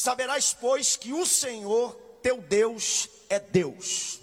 Saberás, 0.00 0.56
pois, 0.58 0.96
que 0.96 1.12
o 1.12 1.26
Senhor 1.26 1.92
teu 2.22 2.40
Deus 2.40 3.06
é 3.28 3.38
Deus. 3.38 4.18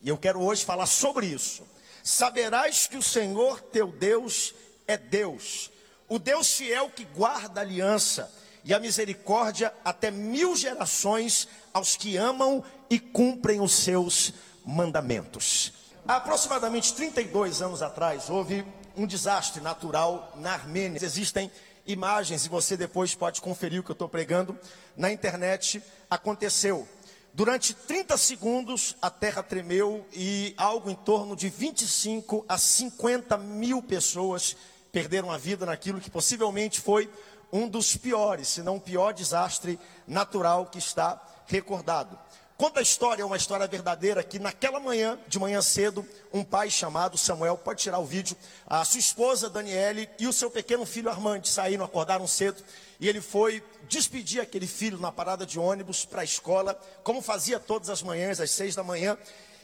E 0.00 0.08
eu 0.08 0.16
quero 0.16 0.40
hoje 0.40 0.64
falar 0.64 0.86
sobre 0.86 1.26
isso. 1.26 1.66
Saberás 2.04 2.86
que 2.86 2.96
o 2.96 3.02
Senhor 3.02 3.60
teu 3.60 3.88
Deus 3.88 4.54
é 4.86 4.96
Deus, 4.96 5.72
o 6.08 6.20
Deus 6.20 6.54
fiel 6.54 6.88
que 6.90 7.04
guarda 7.04 7.60
a 7.60 7.64
aliança 7.64 8.32
e 8.64 8.72
a 8.72 8.78
misericórdia 8.78 9.74
até 9.84 10.12
mil 10.12 10.54
gerações 10.54 11.48
aos 11.74 11.96
que 11.96 12.16
amam 12.16 12.62
e 12.88 13.00
cumprem 13.00 13.60
os 13.60 13.72
seus 13.72 14.32
mandamentos. 14.64 15.72
Há 16.06 16.16
aproximadamente 16.18 16.94
32 16.94 17.62
anos 17.62 17.82
atrás, 17.82 18.30
houve 18.30 18.64
um 18.96 19.04
desastre 19.04 19.60
natural 19.60 20.32
na 20.36 20.52
Armênia. 20.52 21.04
Existem 21.04 21.50
imagens, 21.86 22.44
e 22.44 22.48
você 22.48 22.76
depois 22.76 23.14
pode 23.14 23.40
conferir 23.40 23.80
o 23.80 23.82
que 23.82 23.90
eu 23.90 23.94
estou 23.94 24.08
pregando 24.08 24.58
na 24.96 25.12
internet. 25.12 25.82
Aconteceu. 26.10 26.86
Durante 27.32 27.74
30 27.74 28.16
segundos, 28.16 28.96
a 29.00 29.10
terra 29.10 29.42
tremeu 29.42 30.06
e 30.12 30.54
algo 30.56 30.90
em 30.90 30.94
torno 30.94 31.36
de 31.36 31.48
25 31.48 32.44
a 32.48 32.56
50 32.56 33.36
mil 33.36 33.82
pessoas 33.82 34.56
perderam 34.90 35.30
a 35.30 35.36
vida 35.36 35.66
naquilo 35.66 36.00
que 36.00 36.10
possivelmente 36.10 36.80
foi 36.80 37.10
um 37.52 37.68
dos 37.68 37.96
piores, 37.96 38.48
se 38.48 38.62
não 38.62 38.76
o 38.76 38.80
pior 38.80 39.12
desastre 39.12 39.78
natural 40.06 40.66
que 40.66 40.78
está 40.78 41.22
recordado. 41.46 42.18
Conta 42.56 42.80
a 42.80 42.82
história, 42.82 43.26
uma 43.26 43.36
história 43.36 43.66
verdadeira, 43.66 44.22
que 44.22 44.38
naquela 44.38 44.80
manhã, 44.80 45.18
de 45.28 45.38
manhã 45.38 45.60
cedo, 45.60 46.06
um 46.32 46.42
pai 46.42 46.70
chamado 46.70 47.18
Samuel, 47.18 47.58
pode 47.58 47.82
tirar 47.82 47.98
o 47.98 48.06
vídeo, 48.06 48.34
a 48.66 48.82
sua 48.82 48.98
esposa 48.98 49.50
Daniele 49.50 50.08
e 50.18 50.26
o 50.26 50.32
seu 50.32 50.50
pequeno 50.50 50.86
filho 50.86 51.10
Armando 51.10 51.46
saíram, 51.46 51.84
acordaram 51.84 52.26
cedo, 52.26 52.64
e 52.98 53.10
ele 53.10 53.20
foi 53.20 53.62
despedir 53.86 54.40
aquele 54.40 54.66
filho 54.66 54.98
na 54.98 55.12
parada 55.12 55.44
de 55.44 55.58
ônibus 55.58 56.06
para 56.06 56.22
a 56.22 56.24
escola, 56.24 56.74
como 57.04 57.20
fazia 57.20 57.60
todas 57.60 57.90
as 57.90 58.02
manhãs, 58.02 58.40
às 58.40 58.52
seis 58.52 58.74
da 58.74 58.82
manhã. 58.82 59.18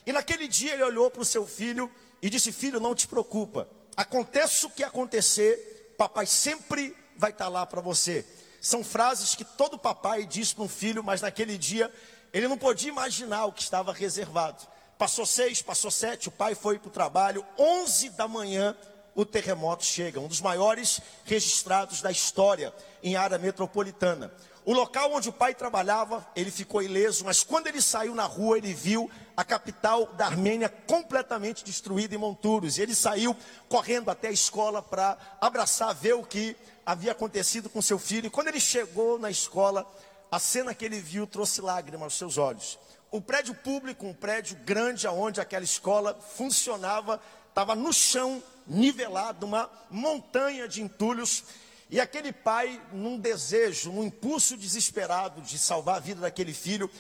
E 0.05 0.13
naquele 0.13 0.47
dia 0.47 0.75
ele 0.75 0.83
olhou 0.83 1.11
para 1.11 1.23
o 1.23 1.25
seu 1.25 1.47
filho 1.47 1.91
e 2.21 2.29
disse: 2.29 2.53
Filho, 2.53 2.79
não 2.79 2.95
te 2.95 3.09
preocupa, 3.09 3.67
aconteça 3.97 4.67
o 4.67 4.71
que 4.71 4.85
acontecer, 4.85 5.95
papai 5.97 6.27
sempre 6.27 6.95
vai 7.17 7.31
estar 7.31 7.49
lá 7.49 7.65
para 7.65 7.81
você. 7.81 8.23
São 8.61 8.85
frases 8.85 9.35
que 9.35 9.45
todo 9.45 9.79
papai 9.79 10.27
diz 10.27 10.53
para 10.53 10.65
um 10.65 10.69
filho, 10.69 11.03
mas 11.03 11.23
naquele 11.23 11.57
dia 11.57 11.91
ele 12.33 12.49
não 12.49 12.57
podia 12.57 12.89
imaginar 12.89 13.47
o 13.47 13.53
que 13.53 13.63
estava 13.63 13.93
reservado. 13.93 14.63
Passou 14.97 15.27
seis, 15.27 15.61
passou 15.61 15.91
sete, 15.91 16.29
o 16.29 16.33
pai 16.33 16.55
foi 16.55 16.79
para 16.79 16.89
o 16.89 16.93
trabalho. 16.93 17.45
Onze 17.59 18.09
da 18.11 18.29
manhã, 18.29 18.77
o 19.15 19.25
terremoto 19.25 19.85
chega, 19.85 20.21
um 20.21 20.29
dos 20.29 20.41
maiores 20.41 21.01
registrados 21.25 22.01
da 22.01 22.11
história 22.11 22.73
em 23.03 23.17
área 23.17 23.39
metropolitana. 23.39 24.33
O 24.65 24.73
local 24.73 25.13
onde 25.13 25.29
o 25.29 25.33
pai 25.33 25.57
trabalhava, 25.57 26.25
ele 26.37 26.51
ficou 26.51 26.81
ileso, 26.81 27.25
mas 27.25 27.43
quando 27.43 27.67
ele 27.67 27.83
saiu 27.83 28.15
na 28.15 28.25
rua, 28.27 28.57
ele 28.57 28.73
viu 28.73 29.11
a 29.37 29.45
capital 29.45 30.07
da 30.13 30.27
Armênia 30.27 30.69
completamente 30.69 31.65
destruída 31.65 32.15
em 32.15 32.19
monturos. 32.19 32.79
E 32.79 32.83
ele 32.83 32.95
saiu 32.95 33.37
correndo 33.69 34.09
até 34.09 34.29
a 34.29 34.33
escola 34.33 34.81
para 34.81 35.19
abraçar, 35.41 35.93
ver 35.93 36.15
o 36.15 36.23
que 36.23 36.57
havia 36.87 37.11
acontecido 37.11 37.69
com 37.69 37.83
seu 37.83 37.99
filho. 37.99 38.27
E 38.27 38.31
quando 38.31 38.49
ele 38.49 38.61
chegou 38.61 39.19
na 39.19 39.33
escola, 39.33 39.85
a 40.33 40.39
cena 40.39 40.75
que 40.75 40.83
ele 40.83 40.99
viu 40.99 41.27
trouxe 41.27 41.61
lágrimas 41.61 42.05
aos 42.05 42.15
seus 42.15 42.39
olhos. 42.39 42.79
O 43.11 43.21
prédio 43.21 43.55
público, 43.55 44.07
um 44.07 44.15
prédio 44.15 44.57
grande 44.65 45.07
aonde 45.07 45.43
aquela 45.43 45.63
escola 45.63 46.15
funcionava, 46.15 47.21
estava 47.51 47.75
no 47.75 47.93
chão, 47.93 48.43
nivelado, 48.67 49.45
uma 49.45 49.71
montanha 49.91 50.67
de 50.67 50.81
entulhos. 50.81 51.45
E 51.91 52.01
aquele 52.01 52.33
pai, 52.33 52.81
num 52.95 53.19
desejo, 53.19 53.93
num 53.93 54.05
impulso 54.05 54.57
desesperado 54.57 55.43
de 55.43 55.59
salvar 55.59 55.97
a 55.97 56.01
vida 56.01 56.23
daquele 56.23 56.55
filho, 56.55 56.91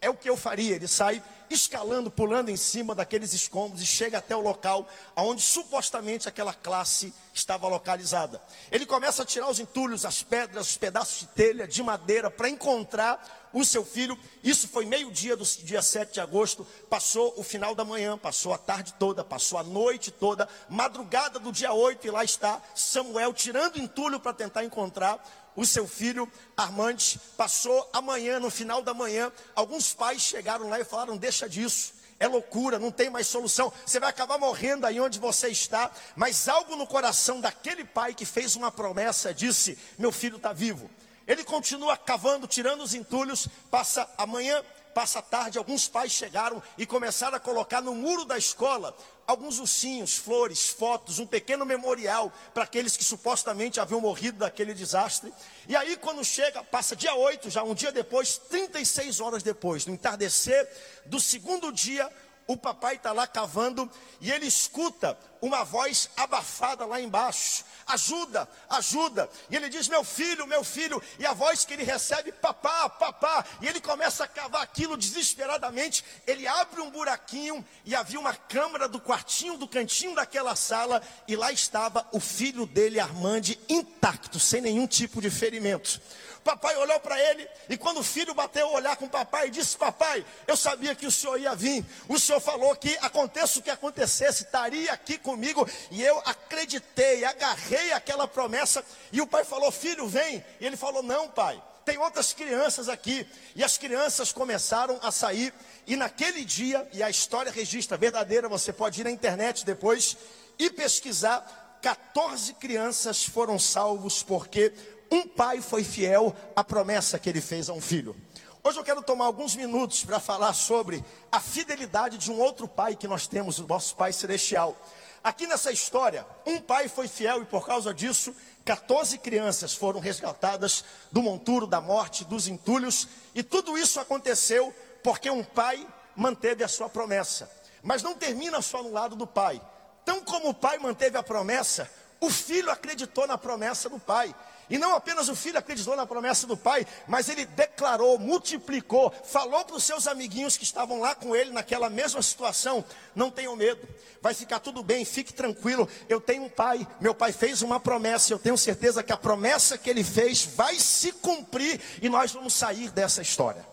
é 0.00 0.08
o 0.08 0.14
que 0.14 0.28
eu 0.28 0.36
faria. 0.36 0.76
Ele 0.76 0.88
sai 0.88 1.22
escalando, 1.50 2.10
pulando 2.10 2.48
em 2.48 2.56
cima 2.56 2.94
daqueles 2.94 3.32
escombros 3.32 3.82
e 3.82 3.86
chega 3.86 4.18
até 4.18 4.34
o 4.36 4.40
local 4.40 4.88
onde 5.16 5.42
supostamente 5.42 6.28
aquela 6.28 6.54
classe 6.54 7.12
estava 7.34 7.68
localizada. 7.68 8.40
Ele 8.70 8.86
começa 8.86 9.22
a 9.22 9.26
tirar 9.26 9.50
os 9.50 9.58
entulhos, 9.58 10.04
as 10.04 10.22
pedras, 10.22 10.70
os 10.70 10.76
pedaços 10.76 11.20
de 11.20 11.26
telha, 11.28 11.66
de 11.66 11.82
madeira, 11.82 12.30
para 12.30 12.48
encontrar 12.48 13.50
o 13.52 13.64
seu 13.64 13.84
filho. 13.84 14.16
Isso 14.44 14.68
foi 14.68 14.86
meio-dia 14.86 15.36
do 15.36 15.44
dia 15.44 15.82
7 15.82 16.14
de 16.14 16.20
agosto. 16.20 16.66
Passou 16.88 17.34
o 17.36 17.42
final 17.42 17.74
da 17.74 17.84
manhã, 17.84 18.16
passou 18.16 18.52
a 18.54 18.58
tarde 18.58 18.94
toda, 18.98 19.24
passou 19.24 19.58
a 19.58 19.64
noite 19.64 20.10
toda, 20.10 20.48
madrugada 20.68 21.38
do 21.38 21.50
dia 21.50 21.72
8, 21.72 22.06
e 22.06 22.10
lá 22.10 22.24
está 22.24 22.60
Samuel 22.74 23.32
tirando 23.32 23.78
entulho 23.78 24.20
para 24.20 24.32
tentar 24.32 24.64
encontrar 24.64 25.20
o 25.60 25.66
seu 25.66 25.86
filho 25.86 26.26
Armandes 26.56 27.18
passou 27.36 27.86
amanhã, 27.92 28.40
no 28.40 28.50
final 28.50 28.80
da 28.80 28.94
manhã, 28.94 29.30
alguns 29.54 29.92
pais 29.92 30.22
chegaram 30.22 30.70
lá 30.70 30.80
e 30.80 30.84
falaram: 30.84 31.18
deixa 31.18 31.46
disso. 31.46 31.92
É 32.18 32.26
loucura, 32.26 32.78
não 32.78 32.90
tem 32.90 33.10
mais 33.10 33.26
solução. 33.26 33.70
Você 33.84 34.00
vai 34.00 34.08
acabar 34.08 34.38
morrendo 34.38 34.86
aí 34.86 34.98
onde 34.98 35.18
você 35.18 35.48
está. 35.48 35.90
Mas 36.16 36.48
algo 36.48 36.76
no 36.76 36.86
coração 36.86 37.42
daquele 37.42 37.84
pai 37.84 38.14
que 38.14 38.24
fez 38.24 38.56
uma 38.56 38.70
promessa 38.70 39.34
disse: 39.34 39.78
Meu 39.98 40.10
filho 40.10 40.38
está 40.38 40.50
vivo. 40.50 40.90
Ele 41.26 41.44
continua 41.44 41.94
cavando, 41.94 42.46
tirando 42.46 42.82
os 42.82 42.94
entulhos. 42.94 43.46
Passa 43.70 44.08
amanhã, 44.16 44.62
passa 44.94 45.20
tarde. 45.20 45.58
Alguns 45.58 45.88
pais 45.88 46.10
chegaram 46.10 46.62
e 46.78 46.86
começaram 46.86 47.36
a 47.36 47.40
colocar 47.40 47.82
no 47.82 47.94
muro 47.94 48.24
da 48.24 48.38
escola 48.38 48.96
alguns 49.30 49.58
ursinhos, 49.58 50.16
flores, 50.16 50.68
fotos, 50.68 51.18
um 51.18 51.26
pequeno 51.26 51.64
memorial 51.64 52.32
para 52.52 52.64
aqueles 52.64 52.96
que 52.96 53.04
supostamente 53.04 53.80
haviam 53.80 54.00
morrido 54.00 54.38
daquele 54.38 54.74
desastre. 54.74 55.32
E 55.68 55.76
aí, 55.76 55.96
quando 55.96 56.24
chega, 56.24 56.62
passa 56.64 56.96
dia 56.96 57.14
8, 57.14 57.48
já 57.48 57.62
um 57.62 57.74
dia 57.74 57.92
depois, 57.92 58.36
36 58.36 59.20
horas 59.20 59.42
depois, 59.42 59.86
no 59.86 59.94
entardecer 59.94 60.68
do 61.06 61.20
segundo 61.20 61.72
dia, 61.72 62.10
o 62.46 62.56
papai 62.56 62.96
está 62.96 63.12
lá 63.12 63.28
cavando 63.28 63.88
e 64.20 64.32
ele 64.32 64.46
escuta 64.46 65.16
uma 65.40 65.62
voz 65.62 66.10
abafada 66.16 66.84
lá 66.84 67.00
embaixo: 67.00 67.64
ajuda, 67.86 68.48
ajuda. 68.68 69.30
E 69.48 69.54
ele 69.54 69.68
diz: 69.68 69.86
Meu 69.86 70.02
filho, 70.02 70.46
meu 70.48 70.64
filho. 70.64 71.00
E 71.18 71.24
a 71.24 71.32
voz 71.32 71.64
que 71.64 71.74
ele 71.74 71.84
recebe: 71.84 72.32
Papá, 72.32 72.88
papá. 73.30 73.44
E 73.60 73.68
ele 73.68 73.80
começa 73.80 74.24
a 74.24 74.28
cavar 74.28 74.62
aquilo 74.62 74.96
desesperadamente. 74.96 76.04
Ele 76.26 76.46
abre 76.46 76.80
um 76.80 76.90
buraquinho 76.90 77.64
e 77.84 77.94
havia 77.94 78.18
uma 78.18 78.34
câmara 78.34 78.88
do 78.88 79.00
quartinho, 79.00 79.56
do 79.56 79.68
cantinho 79.68 80.14
daquela 80.14 80.56
sala. 80.56 81.02
E 81.28 81.36
lá 81.36 81.52
estava 81.52 82.06
o 82.12 82.18
filho 82.18 82.66
dele, 82.66 82.98
Armande, 82.98 83.58
intacto, 83.68 84.40
sem 84.40 84.60
nenhum 84.60 84.86
tipo 84.86 85.20
de 85.20 85.30
ferimento. 85.30 86.00
Papai 86.42 86.74
olhou 86.76 86.98
para 87.00 87.20
ele 87.20 87.46
e 87.68 87.76
quando 87.76 88.00
o 88.00 88.02
filho 88.02 88.32
bateu 88.32 88.66
o 88.66 88.72
olhar 88.72 88.96
com 88.96 89.04
o 89.04 89.10
papai 89.10 89.50
disse: 89.50 89.76
Papai, 89.76 90.24
eu 90.46 90.56
sabia 90.56 90.94
que 90.94 91.06
o 91.06 91.10
senhor 91.10 91.38
ia 91.38 91.54
vir. 91.54 91.84
O 92.08 92.18
senhor 92.18 92.40
falou 92.40 92.74
que 92.74 92.96
aconteça 93.02 93.58
o 93.58 93.62
que 93.62 93.68
acontecesse, 93.68 94.44
estaria 94.44 94.90
aqui 94.90 95.18
comigo. 95.18 95.68
E 95.90 96.02
eu 96.02 96.18
acreditei, 96.24 97.26
agarrei 97.26 97.92
aquela 97.92 98.26
promessa. 98.26 98.82
E 99.12 99.20
o 99.20 99.26
pai 99.26 99.44
falou: 99.44 99.70
Filho, 99.70 100.08
vem. 100.08 100.42
E 100.58 100.64
ele 100.64 100.78
falou: 100.78 101.02
Não, 101.02 101.28
pai. 101.28 101.62
Tem 101.84 101.98
outras 101.98 102.32
crianças 102.32 102.88
aqui. 102.88 103.26
E 103.54 103.64
as 103.64 103.78
crianças 103.78 104.32
começaram 104.32 104.98
a 105.02 105.10
sair. 105.10 105.52
E 105.86 105.96
naquele 105.96 106.44
dia, 106.44 106.88
e 106.92 107.02
a 107.02 107.10
história 107.10 107.50
registra 107.50 107.96
verdadeira, 107.96 108.48
você 108.48 108.72
pode 108.72 109.00
ir 109.00 109.04
na 109.04 109.10
internet 109.10 109.64
depois 109.64 110.16
e 110.58 110.70
pesquisar. 110.70 111.78
14 111.82 112.54
crianças 112.54 113.24
foram 113.24 113.58
salvos 113.58 114.22
porque 114.22 114.72
um 115.10 115.26
pai 115.26 115.60
foi 115.62 115.82
fiel 115.82 116.36
à 116.54 116.62
promessa 116.62 117.18
que 117.18 117.28
ele 117.28 117.40
fez 117.40 117.70
a 117.70 117.72
um 117.72 117.80
filho. 117.80 118.14
Hoje 118.62 118.78
eu 118.78 118.84
quero 118.84 119.02
tomar 119.02 119.24
alguns 119.24 119.56
minutos 119.56 120.04
para 120.04 120.20
falar 120.20 120.52
sobre 120.52 121.02
a 121.32 121.40
fidelidade 121.40 122.18
de 122.18 122.30
um 122.30 122.38
outro 122.38 122.68
pai 122.68 122.94
que 122.94 123.08
nós 123.08 123.26
temos, 123.26 123.58
o 123.58 123.66
nosso 123.66 123.96
Pai 123.96 124.12
Celestial. 124.12 124.76
Aqui 125.24 125.46
nessa 125.46 125.72
história, 125.72 126.26
um 126.46 126.60
pai 126.60 126.86
foi 126.86 127.08
fiel 127.08 127.42
e 127.42 127.46
por 127.46 127.66
causa 127.66 127.92
disso, 127.94 128.34
14 128.70 129.18
crianças 129.18 129.74
foram 129.74 129.98
resgatadas 129.98 130.84
do 131.10 131.20
monturo 131.20 131.66
da 131.66 131.80
morte, 131.80 132.24
dos 132.24 132.46
entulhos, 132.46 133.08
e 133.34 133.42
tudo 133.42 133.76
isso 133.76 133.98
aconteceu 133.98 134.72
porque 135.02 135.28
um 135.28 135.42
pai 135.42 135.84
manteve 136.14 136.62
a 136.62 136.68
sua 136.68 136.88
promessa. 136.88 137.50
Mas 137.82 138.00
não 138.00 138.14
termina 138.14 138.62
só 138.62 138.80
no 138.80 138.92
lado 138.92 139.16
do 139.16 139.26
pai. 139.26 139.60
Tão 140.04 140.20
como 140.20 140.50
o 140.50 140.54
pai 140.54 140.78
manteve 140.78 141.18
a 141.18 141.22
promessa, 141.22 141.90
o 142.20 142.28
filho 142.28 142.70
acreditou 142.70 143.26
na 143.26 143.38
promessa 143.38 143.88
do 143.88 143.98
pai. 143.98 144.34
E 144.68 144.78
não 144.78 144.94
apenas 144.94 145.28
o 145.28 145.34
filho 145.34 145.58
acreditou 145.58 145.96
na 145.96 146.06
promessa 146.06 146.46
do 146.46 146.56
pai, 146.56 146.86
mas 147.08 147.28
ele 147.28 147.44
declarou, 147.44 148.16
multiplicou, 148.20 149.10
falou 149.24 149.64
para 149.64 149.74
os 149.74 149.82
seus 149.82 150.06
amiguinhos 150.06 150.56
que 150.56 150.62
estavam 150.62 151.00
lá 151.00 151.12
com 151.12 151.34
ele 151.34 151.50
naquela 151.50 151.90
mesma 151.90 152.22
situação: 152.22 152.84
não 153.12 153.32
tenham 153.32 153.56
medo, 153.56 153.88
vai 154.22 154.32
ficar 154.32 154.60
tudo 154.60 154.80
bem, 154.80 155.04
fique 155.04 155.32
tranquilo. 155.32 155.88
Eu 156.08 156.20
tenho 156.20 156.44
um 156.44 156.48
pai, 156.48 156.86
meu 157.00 157.12
pai 157.12 157.32
fez 157.32 157.62
uma 157.62 157.80
promessa, 157.80 158.32
eu 158.32 158.38
tenho 158.38 158.56
certeza 158.56 159.02
que 159.02 159.12
a 159.12 159.16
promessa 159.16 159.76
que 159.76 159.90
ele 159.90 160.04
fez 160.04 160.44
vai 160.44 160.78
se 160.78 161.10
cumprir 161.10 161.80
e 162.00 162.08
nós 162.08 162.30
vamos 162.30 162.54
sair 162.54 162.90
dessa 162.90 163.20
história. 163.20 163.66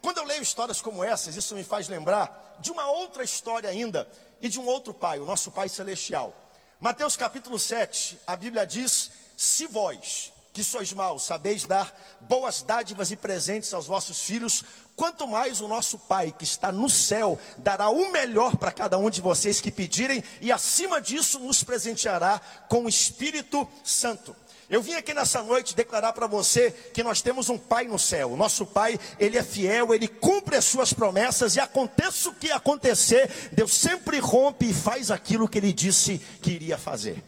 Quando 0.00 0.18
eu 0.18 0.24
leio 0.24 0.42
histórias 0.42 0.80
como 0.80 1.02
essas, 1.02 1.34
isso 1.34 1.56
me 1.56 1.64
faz 1.64 1.88
lembrar 1.88 2.56
de 2.60 2.70
uma 2.70 2.88
outra 2.88 3.24
história 3.24 3.68
ainda 3.68 4.08
e 4.40 4.48
de 4.48 4.60
um 4.60 4.66
outro 4.66 4.94
pai, 4.94 5.18
o 5.18 5.24
nosso 5.24 5.50
Pai 5.50 5.68
Celestial. 5.68 6.45
Mateus 6.86 7.16
capítulo 7.16 7.58
7, 7.58 8.16
a 8.24 8.36
Bíblia 8.36 8.64
diz: 8.64 9.10
Se 9.36 9.66
vós, 9.66 10.32
que 10.52 10.62
sois 10.62 10.92
maus, 10.92 11.24
sabeis 11.24 11.64
dar 11.64 11.92
boas 12.20 12.62
dádivas 12.62 13.10
e 13.10 13.16
presentes 13.16 13.74
aos 13.74 13.88
vossos 13.88 14.20
filhos, 14.20 14.62
quanto 14.94 15.26
mais 15.26 15.60
o 15.60 15.66
nosso 15.66 15.98
Pai 15.98 16.30
que 16.30 16.44
está 16.44 16.70
no 16.70 16.88
céu 16.88 17.40
dará 17.58 17.88
o 17.88 18.12
melhor 18.12 18.56
para 18.56 18.70
cada 18.70 18.96
um 18.98 19.10
de 19.10 19.20
vocês 19.20 19.60
que 19.60 19.72
pedirem, 19.72 20.22
e 20.40 20.52
acima 20.52 21.00
disso 21.00 21.40
nos 21.40 21.64
presenteará 21.64 22.40
com 22.68 22.84
o 22.84 22.88
Espírito 22.88 23.68
Santo. 23.82 24.36
Eu 24.68 24.82
vim 24.82 24.94
aqui 24.94 25.14
nessa 25.14 25.42
noite 25.42 25.76
declarar 25.76 26.12
para 26.12 26.26
você 26.26 26.72
que 26.92 27.02
nós 27.02 27.22
temos 27.22 27.48
um 27.48 27.56
Pai 27.56 27.84
no 27.84 27.98
céu. 27.98 28.32
O 28.32 28.36
nosso 28.36 28.66
Pai, 28.66 28.98
ele 29.18 29.38
é 29.38 29.42
fiel, 29.42 29.94
ele 29.94 30.08
cumpre 30.08 30.56
as 30.56 30.64
suas 30.64 30.92
promessas 30.92 31.54
e 31.54 31.60
aconteça 31.60 32.28
o 32.28 32.34
que 32.34 32.50
acontecer, 32.50 33.30
Deus 33.52 33.72
sempre 33.72 34.18
rompe 34.18 34.68
e 34.70 34.74
faz 34.74 35.10
aquilo 35.10 35.48
que 35.48 35.58
ele 35.58 35.72
disse 35.72 36.20
que 36.42 36.50
iria 36.50 36.76
fazer. 36.76 37.22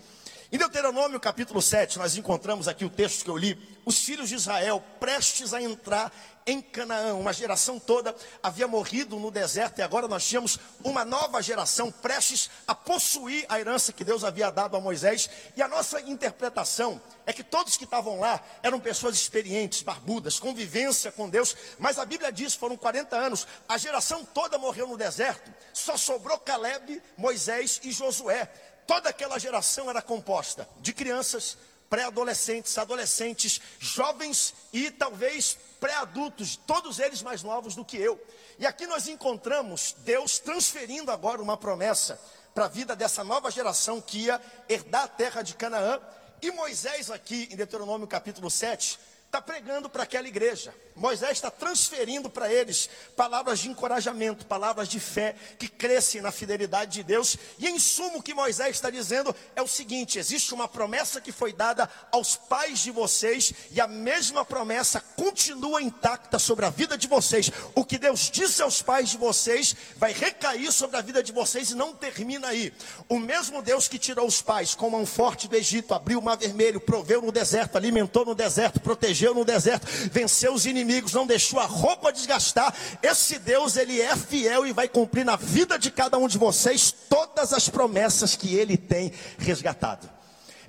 Em 0.51 0.57
Deuteronômio 0.57 1.21
capítulo 1.21 1.61
7, 1.61 1.99
nós 1.99 2.17
encontramos 2.17 2.69
aqui 2.69 2.83
o 2.83 2.89
texto 2.89 3.23
que 3.23 3.29
eu 3.29 3.37
li, 3.37 3.79
os 3.85 3.99
filhos 3.99 4.31
de 4.31 4.35
Israel 4.35 4.83
prestes 4.99 5.53
a 5.53 5.61
entrar 5.61 6.11
em 6.47 6.63
Canaã. 6.63 7.13
Uma 7.13 7.35
geração 7.35 7.79
toda 7.79 8.17
havia 8.43 8.67
morrido 8.67 9.19
no 9.19 9.31
deserto 9.31 9.79
e 9.79 9.83
agora 9.83 10.09
nós 10.09 10.27
tínhamos 10.27 10.59
uma 10.83 11.05
nova 11.05 11.43
geração 11.43 11.93
prestes 11.93 12.49
a 12.67 12.75
possuir 12.75 13.45
a 13.51 13.61
herança 13.61 13.93
que 13.93 14.03
Deus 14.03 14.25
havia 14.25 14.51
dado 14.51 14.75
a 14.75 14.81
Moisés. 14.81 15.29
E 15.55 15.61
a 15.61 15.69
nossa 15.69 16.01
interpretação 16.01 16.99
é 17.27 17.33
que 17.35 17.45
todos 17.45 17.77
que 17.77 17.85
estavam 17.85 18.19
lá 18.19 18.43
eram 18.63 18.81
pessoas 18.81 19.17
experientes, 19.17 19.83
barbudas, 19.83 20.41
convivência 20.41 21.13
com 21.13 21.29
Deus, 21.29 21.55
mas 21.79 21.99
a 21.99 22.07
Bíblia 22.07 22.33
diz, 22.33 22.55
foram 22.55 22.75
40 22.75 23.15
anos, 23.15 23.47
a 23.69 23.77
geração 23.77 24.25
toda 24.25 24.57
morreu 24.57 24.87
no 24.87 24.97
deserto, 24.97 25.53
só 25.75 25.99
sobrou 25.99 26.39
Caleb, 26.39 27.03
Moisés 27.19 27.81
e 27.85 27.93
Josué. 27.93 28.51
Toda 28.89 29.11
aquela 29.11 29.39
geração 29.39 29.91
era 29.91 30.01
composta 30.01 30.67
de 30.81 30.95
crianças, 30.95 31.59
pré-adolescentes, 31.91 32.79
adolescentes, 32.79 33.61
jovens 33.79 34.55
e 34.73 34.91
talvez 34.91 35.59
pré-adultos, 35.79 36.57
todos 36.57 36.99
eles 36.99 37.21
mais 37.21 37.43
novos 37.43 37.75
do 37.75 37.85
que 37.85 37.99
eu. 37.99 38.19
E 38.59 38.67
aqui 38.67 38.87
nós 38.87 39.07
encontramos 39.07 39.95
Deus 39.99 40.39
transferindo 40.39 41.11
agora 41.11 41.43
uma 41.43 41.55
promessa 41.55 42.19
para 42.55 42.65
a 42.65 42.69
vida 42.69 42.97
dessa 42.97 43.23
nova 43.23 43.51
geração 43.51 44.01
que 44.01 44.21
ia 44.21 44.41
herdar 44.71 45.05
a 45.05 45.09
terra 45.09 45.43
de 45.43 45.55
Canaã. 45.55 46.01
E 46.41 46.51
Moisés, 46.51 47.11
aqui 47.11 47.47
em 47.53 47.57
Deuteronômio 47.57 48.09
capítulo 48.09 48.51
7, 48.51 48.99
está 49.29 49.43
pregando 49.43 49.91
para 49.91 50.05
aquela 50.05 50.27
igreja. 50.27 50.75
Moisés 50.97 51.33
está 51.33 51.51
transferindo 51.51 52.29
para 52.29 52.53
eles 52.53 52.89
palavras 53.15 53.61
de 53.61 53.69
encorajamento, 53.69 54.47
palavras 54.47 54.89
de 54.89 54.99
fé 54.99 55.37
que 55.59 55.69
crescem 55.69 56.21
na 56.21 56.33
fidelidade 56.33 56.93
de 56.93 57.03
Deus. 57.05 57.37
E 57.59 57.69
em 57.69 57.79
sumo 57.79 58.19
o 58.19 58.23
que 58.23 58.35
Moisés 58.35 58.71
está 58.77 58.91
dizendo 58.91 59.37
é 59.55 59.63
o 59.63 59.69
seguinte: 59.69 60.19
existe 60.19 60.53
uma 60.55 60.67
promessa 60.67 61.21
que 61.21 61.31
foi 61.31 61.53
dada 61.53 61.89
aos 62.11 62.37
pais 62.37 62.81
de 62.81 62.91
vocês, 62.91 63.53
e 63.71 63.81
a 63.81 63.87
mesma 63.87 64.45
promessa 64.45 65.01
continua 65.15 65.81
intacta 65.81 66.39
sobre 66.39 66.65
a 66.65 66.71
vida 66.71 66.97
de 66.97 67.07
vocês. 67.07 67.51
O 67.75 67.85
que 67.85 67.99
Deus 67.99 68.31
disse 68.31 68.63
aos 68.63 68.83
pais 68.83 69.11
de 69.11 69.19
vocês 69.19 69.77
vai 69.97 70.13
recair 70.13 70.73
sobre 70.73 70.97
a 70.97 71.03
vida 71.03 71.23
de 71.23 71.33
vocês 71.33 71.71
e 71.71 71.77
não 71.77 71.95
termina 71.95 72.49
aí. 72.49 72.73
O 73.09 73.19
mesmo 73.19 73.63
Deus 73.63 73.87
que 73.87 73.99
tirou 73.99 74.27
os 74.27 74.43
pais 74.43 74.75
com 74.75 74.91
mão 74.91 75.07
forte 75.07 75.47
do 75.47 75.55
Egito, 75.55 75.95
abriu 75.95 76.19
o 76.19 76.23
mar 76.23 76.37
vermelho, 76.37 76.81
proveu 76.81 77.23
no 77.23 77.31
deserto, 77.31 77.77
alimentou 77.77 78.25
no 78.25 78.35
deserto, 78.35 78.81
protegeu 78.81 79.18
protegeu 79.19 79.35
no 79.35 79.45
deserto, 79.45 79.87
venceu 80.13 80.55
os 80.55 80.65
inimigos, 80.65 81.13
não 81.13 81.27
deixou 81.27 81.59
a 81.59 81.65
roupa 81.65 82.13
desgastar. 82.13 82.75
Esse 83.03 83.39
Deus, 83.39 83.77
ele 83.77 84.01
é 84.01 84.15
fiel 84.17 84.67
e 84.67 84.73
vai 84.73 84.89
cumprir 84.89 85.25
na 85.25 85.37
vida 85.37 85.79
de 85.79 85.91
cada 85.91 86.17
um 86.17 86.29
de 86.29 86.39
vocês 86.39 86.93
todas 87.09 87.53
as 87.53 87.69
promessas 87.69 88.37
que 88.37 88.55
ele 88.55 88.77
tem 88.77 89.13
resgatado. 89.39 90.09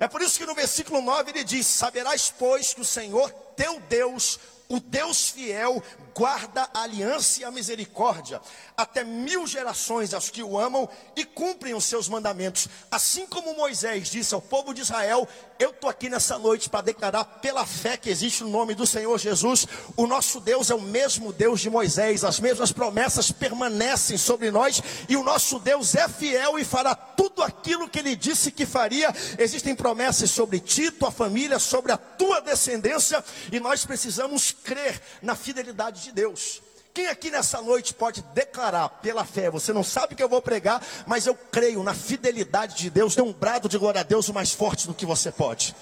É 0.00 0.08
por 0.08 0.20
isso 0.22 0.38
que 0.38 0.46
no 0.46 0.54
versículo 0.54 1.00
9 1.00 1.30
ele 1.30 1.44
diz: 1.44 1.66
Saberás, 1.66 2.32
pois, 2.36 2.74
que 2.74 2.80
o 2.80 2.84
Senhor 2.84 3.30
teu 3.54 3.80
Deus, 3.88 4.40
o 4.68 4.80
Deus 4.80 5.28
fiel, 5.28 5.82
guarda 6.14 6.68
a 6.72 6.82
aliança 6.82 7.40
e 7.40 7.44
a 7.44 7.50
misericórdia 7.50 8.40
até 8.76 9.04
mil 9.04 9.46
gerações 9.46 10.14
aos 10.14 10.30
que 10.30 10.42
o 10.42 10.58
amam 10.58 10.88
e 11.14 11.24
cumprem 11.24 11.74
os 11.74 11.84
seus 11.84 12.08
mandamentos. 12.08 12.68
Assim 12.90 13.26
como 13.26 13.54
Moisés 13.54 14.08
disse 14.08 14.34
ao 14.34 14.40
povo 14.40 14.72
de 14.72 14.80
Israel: 14.80 15.28
Eu 15.58 15.70
estou 15.70 15.90
aqui 15.90 16.08
nessa 16.08 16.38
noite 16.38 16.68
para 16.68 16.82
declarar 16.82 17.24
pela 17.24 17.66
fé 17.66 17.96
que 17.96 18.10
existe 18.10 18.42
no 18.42 18.50
nome 18.50 18.74
do 18.74 18.86
Senhor 18.86 19.18
Jesus. 19.18 19.66
O 19.96 20.06
nosso 20.06 20.40
Deus 20.40 20.70
é 20.70 20.74
o 20.74 20.80
mesmo 20.80 21.32
Deus 21.32 21.60
de 21.60 21.70
Moisés, 21.70 22.24
as 22.24 22.40
mesmas 22.40 22.72
promessas 22.72 23.30
permanecem 23.30 24.16
sobre 24.16 24.50
nós 24.50 24.82
e 25.08 25.16
o 25.16 25.22
nosso 25.22 25.58
Deus 25.58 25.94
é 25.94 26.08
fiel 26.08 26.58
e 26.58 26.64
fará 26.64 26.94
tudo 26.94 27.42
aquilo 27.42 27.88
que 27.88 27.98
ele 27.98 28.16
disse 28.16 28.50
que 28.50 28.64
faria. 28.64 29.14
Existem 29.38 29.74
promessas 29.74 30.30
sobre 30.30 30.60
ti, 30.60 30.90
tua 30.90 31.10
família, 31.10 31.58
sobre 31.58 31.92
a 31.92 31.96
tua 31.96 32.40
descendência 32.40 33.22
e 33.52 33.60
nós 33.60 33.84
precisamos 33.84 34.50
crer 34.50 35.00
na 35.22 35.34
fidelidade 35.34 36.02
de 36.02 36.09
Deus. 36.10 36.62
Quem 36.92 37.06
aqui 37.06 37.30
nessa 37.30 37.62
noite 37.62 37.94
pode 37.94 38.20
declarar 38.34 38.88
pela 38.88 39.24
fé? 39.24 39.48
Você 39.50 39.72
não 39.72 39.84
sabe 39.84 40.14
que 40.14 40.22
eu 40.22 40.28
vou 40.28 40.42
pregar, 40.42 40.84
mas 41.06 41.26
eu 41.26 41.34
creio 41.34 41.82
na 41.82 41.94
fidelidade 41.94 42.76
de 42.76 42.90
Deus. 42.90 43.14
Dê 43.14 43.22
um 43.22 43.32
brado 43.32 43.68
de 43.68 43.78
glória 43.78 44.00
a 44.00 44.04
Deus 44.04 44.28
o 44.28 44.34
mais 44.34 44.52
forte 44.52 44.86
do 44.88 44.94
que 44.94 45.06
você 45.06 45.30
pode. 45.30 45.74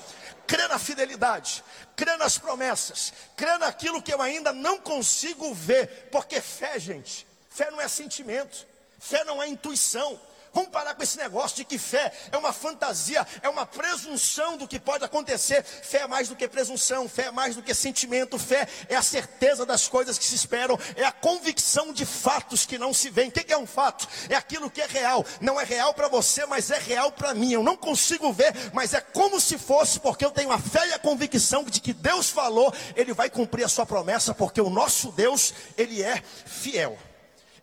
Crê 0.46 0.66
na 0.69 0.78
fidelidade, 0.78 1.62
crê 1.94 2.16
nas 2.16 2.38
promessas, 2.38 3.12
crê 3.36 3.58
naquilo 3.58 4.02
que 4.02 4.12
eu 4.12 4.22
ainda 4.22 4.50
não 4.50 4.78
consigo 4.78 5.52
ver, 5.52 6.08
porque 6.10 6.40
fé, 6.40 6.78
gente, 6.78 7.26
fé 7.50 7.70
não 7.70 7.78
é 7.78 7.86
sentimento, 7.86 8.66
fé 8.98 9.25
não 9.25 9.42
é 9.42 9.48
intuição, 9.48 10.19
Vamos 10.58 10.72
parar 10.72 10.96
com 10.96 11.05
esse 11.05 11.16
negócio 11.16 11.56
de 11.56 11.64
que 11.64 11.78
fé 11.78 12.12
é 12.32 12.37
uma 12.37 12.52
fantasia, 12.52 13.25
é 13.43 13.49
uma 13.49 13.64
presunção 13.64 14.56
do 14.56 14.66
que 14.66 14.81
pode 14.81 15.05
acontecer. 15.05 15.62
Fé 15.62 15.99
é 15.99 16.06
mais 16.08 16.28
do 16.28 16.34
que 16.34 16.49
presunção, 16.49 17.08
fé 17.08 17.26
é 17.26 17.31
mais 17.31 17.55
do 17.55 17.62
que 17.62 17.72
sentimento, 17.72 18.40
fé 18.40 18.66
é 18.88 18.96
a 18.96 19.02
certeza 19.02 19.64
das 19.64 19.87
coisas 19.87 20.19
que 20.19 20.25
se 20.25 20.34
esperam, 20.34 20.76
é 20.96 21.05
a 21.05 21.12
convicção 21.12 21.93
de 21.93 22.05
fatos 22.05 22.66
que 22.66 22.76
não 22.76 22.93
se 22.93 23.08
veem. 23.08 23.28
O 23.28 23.31
que 23.31 23.52
é 23.52 23.56
um 23.56 23.69
fato? 23.69 24.08
É 24.28 24.34
aquilo 24.34 24.69
que 24.69 24.81
é 24.81 24.87
real. 24.87 25.25
Não 25.40 25.60
é 25.60 25.64
real 25.64 25.94
para 25.94 26.08
você, 26.08 26.44
mas 26.44 26.72
é 26.72 26.78
real 26.81 27.12
para 27.12 27.34
mim. 27.34 27.52
Eu 27.52 27.62
não 27.62 27.76
consigo 27.76 28.32
ver, 28.32 28.52
mas 28.72 28.94
é 28.94 29.00
como 29.00 29.40
se 29.40 29.56
fosse, 29.56 30.00
porque 30.00 30.25
eu 30.25 30.32
tenho 30.32 30.50
a 30.50 30.58
fé 30.58 30.88
e 30.88 30.93
a 30.93 30.99
convicção 30.99 31.62
de 31.62 31.81
que 31.81 31.93
Deus 31.93 32.31
falou, 32.31 32.75
Ele 32.96 33.12
vai 33.12 33.31
cumprir 33.31 33.62
a 33.62 33.69
sua 33.69 33.87
promessa, 33.87 34.34
porque 34.34 34.61
o 34.61 34.70
nosso 34.70 35.12
Deus, 35.12 35.54
Ele 35.76 36.02
é 36.02 36.20
fiel. 36.44 36.99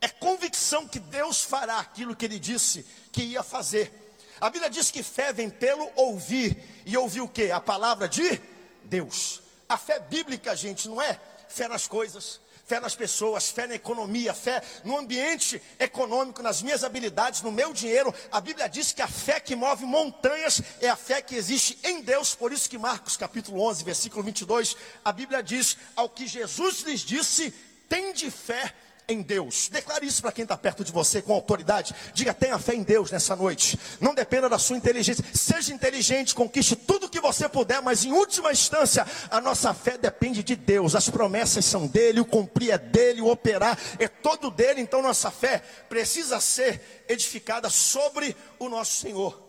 É 0.05 0.07
convicção 0.07 0.87
que 0.87 0.99
Deus 0.99 1.41
fará 1.41 1.79
aquilo 1.79 2.15
que 2.15 2.25
ele 2.25 2.37
disse 2.37 2.85
que 3.11 3.23
ia 3.23 3.41
fazer. 3.41 3.91
A 4.39 4.51
Bíblia 4.51 4.69
diz 4.69 4.91
que 4.91 5.01
fé 5.01 5.33
vem 5.33 5.49
pelo 5.49 5.91
ouvir. 5.95 6.55
E 6.85 6.95
ouvir 6.95 7.21
o 7.21 7.27
que? 7.27 7.49
A 7.49 7.59
palavra 7.59 8.07
de 8.07 8.39
Deus. 8.83 9.41
A 9.67 9.79
fé 9.79 9.99
bíblica, 9.99 10.55
gente, 10.55 10.87
não 10.87 11.01
é 11.01 11.19
fé 11.49 11.67
nas 11.67 11.87
coisas, 11.87 12.39
fé 12.67 12.79
nas 12.79 12.95
pessoas, 12.95 13.49
fé 13.49 13.65
na 13.65 13.73
economia, 13.73 14.31
fé 14.31 14.61
no 14.83 14.95
ambiente 14.95 15.59
econômico, 15.79 16.43
nas 16.43 16.61
minhas 16.61 16.83
habilidades, 16.83 17.41
no 17.41 17.51
meu 17.51 17.73
dinheiro. 17.73 18.13
A 18.31 18.39
Bíblia 18.39 18.69
diz 18.69 18.91
que 18.91 19.01
a 19.01 19.07
fé 19.07 19.39
que 19.39 19.55
move 19.55 19.85
montanhas 19.85 20.61
é 20.81 20.87
a 20.87 20.95
fé 20.95 21.19
que 21.19 21.33
existe 21.33 21.79
em 21.83 22.03
Deus. 22.03 22.35
Por 22.35 22.53
isso 22.53 22.69
que 22.69 22.77
Marcos 22.77 23.17
capítulo 23.17 23.59
11, 23.59 23.83
versículo 23.83 24.21
22, 24.21 24.77
a 25.03 25.11
Bíblia 25.11 25.41
diz: 25.41 25.75
ao 25.95 26.07
que 26.07 26.27
Jesus 26.27 26.81
lhes 26.81 27.01
disse, 27.01 27.51
tem 27.89 28.13
de 28.13 28.29
fé 28.29 28.71
em 29.07 29.21
Deus. 29.21 29.69
Declare 29.69 30.05
isso 30.05 30.21
para 30.21 30.31
quem 30.31 30.43
está 30.43 30.57
perto 30.57 30.83
de 30.83 30.91
você 30.91 31.21
com 31.21 31.33
autoridade. 31.33 31.93
Diga, 32.13 32.33
tenha 32.33 32.57
fé 32.59 32.73
em 32.73 32.83
Deus 32.83 33.11
nessa 33.11 33.35
noite. 33.35 33.79
Não 33.99 34.13
dependa 34.13 34.49
da 34.49 34.57
sua 34.57 34.77
inteligência. 34.77 35.23
Seja 35.33 35.73
inteligente, 35.73 36.35
conquiste 36.35 36.75
tudo 36.75 37.09
que 37.09 37.19
você 37.19 37.47
puder, 37.47 37.81
mas 37.81 38.03
em 38.03 38.11
última 38.11 38.51
instância, 38.51 39.05
a 39.29 39.39
nossa 39.39 39.73
fé 39.73 39.97
depende 39.97 40.43
de 40.43 40.55
Deus. 40.55 40.95
As 40.95 41.09
promessas 41.09 41.65
são 41.65 41.87
dele, 41.87 42.19
o 42.19 42.25
cumprir 42.25 42.71
é 42.71 42.77
dele, 42.77 43.21
o 43.21 43.29
operar 43.29 43.77
é 43.99 44.07
todo 44.07 44.49
dele. 44.49 44.81
Então 44.81 45.01
nossa 45.01 45.31
fé 45.31 45.61
precisa 45.89 46.39
ser 46.39 47.05
edificada 47.07 47.69
sobre 47.69 48.35
o 48.59 48.69
nosso 48.69 48.97
Senhor. 48.97 49.41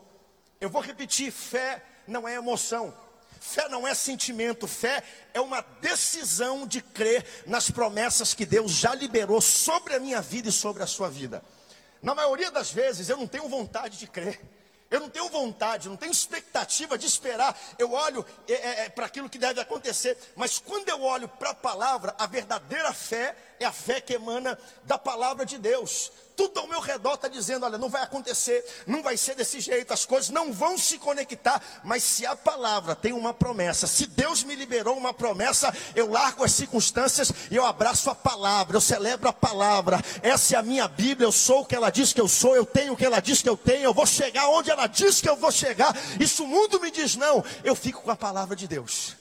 Eu 0.61 0.71
vou 0.71 0.83
repetir: 0.83 1.31
fé 1.31 1.83
não 2.07 2.27
é 2.27 2.35
emoção. 2.35 2.95
Fé 3.47 3.69
não 3.69 3.87
é 3.87 3.95
sentimento, 3.95 4.67
fé 4.67 5.05
é 5.33 5.41
uma 5.41 5.61
decisão 5.81 6.67
de 6.67 6.81
crer 6.83 7.25
nas 7.47 7.71
promessas 7.71 8.35
que 8.35 8.45
Deus 8.45 8.73
já 8.73 8.93
liberou 8.93 9.41
sobre 9.41 9.95
a 9.95 10.01
minha 10.01 10.21
vida 10.21 10.49
e 10.49 10.53
sobre 10.53 10.83
a 10.83 10.87
sua 10.87 11.09
vida. 11.09 11.45
Na 12.03 12.13
maioria 12.13 12.51
das 12.51 12.73
vezes 12.73 13.09
eu 13.09 13.17
não 13.17 13.29
tenho 13.29 13.49
vontade 13.49 13.99
de 13.99 14.09
crer. 14.09 14.41
Eu 14.91 14.99
não 14.99 15.09
tenho 15.09 15.29
vontade, 15.29 15.89
não 15.89 15.97
tenho 15.97 16.11
expectativa 16.11 16.99
de 16.99 17.07
esperar. 17.07 17.57
Eu 17.79 17.93
olho 17.93 18.27
é, 18.49 18.53
é, 18.53 18.85
é 18.85 18.89
para 18.89 19.07
aquilo 19.07 19.31
que 19.31 19.39
deve 19.39 19.61
acontecer. 19.61 20.19
Mas 20.35 20.59
quando 20.59 20.89
eu 20.89 21.03
olho 21.03 21.29
para 21.29 21.51
a 21.51 21.55
palavra, 21.55 22.17
a 22.19 22.27
verdadeira 22.27 22.93
fé 22.93 23.37
é 23.59 23.65
a 23.65 23.73
fé 23.73 24.01
que 24.01 24.15
emana 24.15 24.59
da 24.85 24.99
palavra 24.99 25.45
de 25.45 25.59
Deus 25.59 26.13
tudo 26.37 26.61
ao 26.61 26.69
meu 26.69 26.81
redor 26.81 27.15
está 27.15 27.27
dizendo: 27.27 27.65
olha, 27.65 27.79
não 27.79 27.89
vai 27.89 28.03
acontecer, 28.03 28.65
não 28.87 29.03
vai 29.03 29.17
ser 29.17 29.35
desse 29.35 29.59
jeito, 29.59 29.93
as 29.93 30.05
coisas 30.05 30.29
não 30.29 30.53
vão 30.53 30.77
se 30.77 30.99
conectar. 30.99 31.61
Mas 31.83 32.03
se 32.03 32.27
a 32.27 32.37
palavra 32.37 32.95
tem 32.95 33.13
uma 33.13 33.33
promessa, 33.33 33.87
se 33.87 34.07
Deus 34.07 34.45
me 34.45 34.55
liberou 34.55 34.97
uma 34.97 35.15
promessa, 35.15 35.75
eu 35.95 36.11
largo 36.11 36.45
as 36.45 36.53
circunstâncias 36.53 37.33
e 37.51 37.57
eu 37.57 37.65
abraço 37.65 38.11
a 38.11 38.15
palavra, 38.15 38.77
eu 38.77 38.81
celebro 38.81 39.29
a 39.29 39.33
palavra. 39.33 40.01
Essa 40.23 40.57
é 40.57 40.59
a 40.59 40.63
minha 40.63 40.87
Bíblia, 40.87 41.27
eu 41.27 41.33
sou 41.33 41.63
o 41.63 41.65
que 41.65 41.75
ela 41.75 41.91
diz 41.91 42.13
que 42.13 42.21
eu 42.21 42.29
sou, 42.29 42.55
eu 42.55 42.67
tenho 42.67 42.93
o 42.93 42.97
que 42.97 43.07
ela 43.07 43.21
diz 43.21 43.41
que 43.41 43.49
eu 43.49 43.57
tenho, 43.57 43.85
eu 43.85 43.95
vou 43.95 44.07
chegar 44.07 44.49
onde 44.49 44.71
ela 44.71 44.87
diz 44.87 45.21
que 45.21 45.29
eu 45.29 45.37
vou 45.37 45.51
chegar. 45.51 45.97
Se 46.27 46.43
o 46.43 46.47
mundo 46.47 46.79
me 46.81 46.91
diz 46.91 47.17
não, 47.17 47.43
eu 47.65 47.75
fico 47.75 48.03
com 48.03 48.11
a 48.11 48.17
palavra 48.17 48.55
de 48.55 48.69
Deus. 48.69 49.17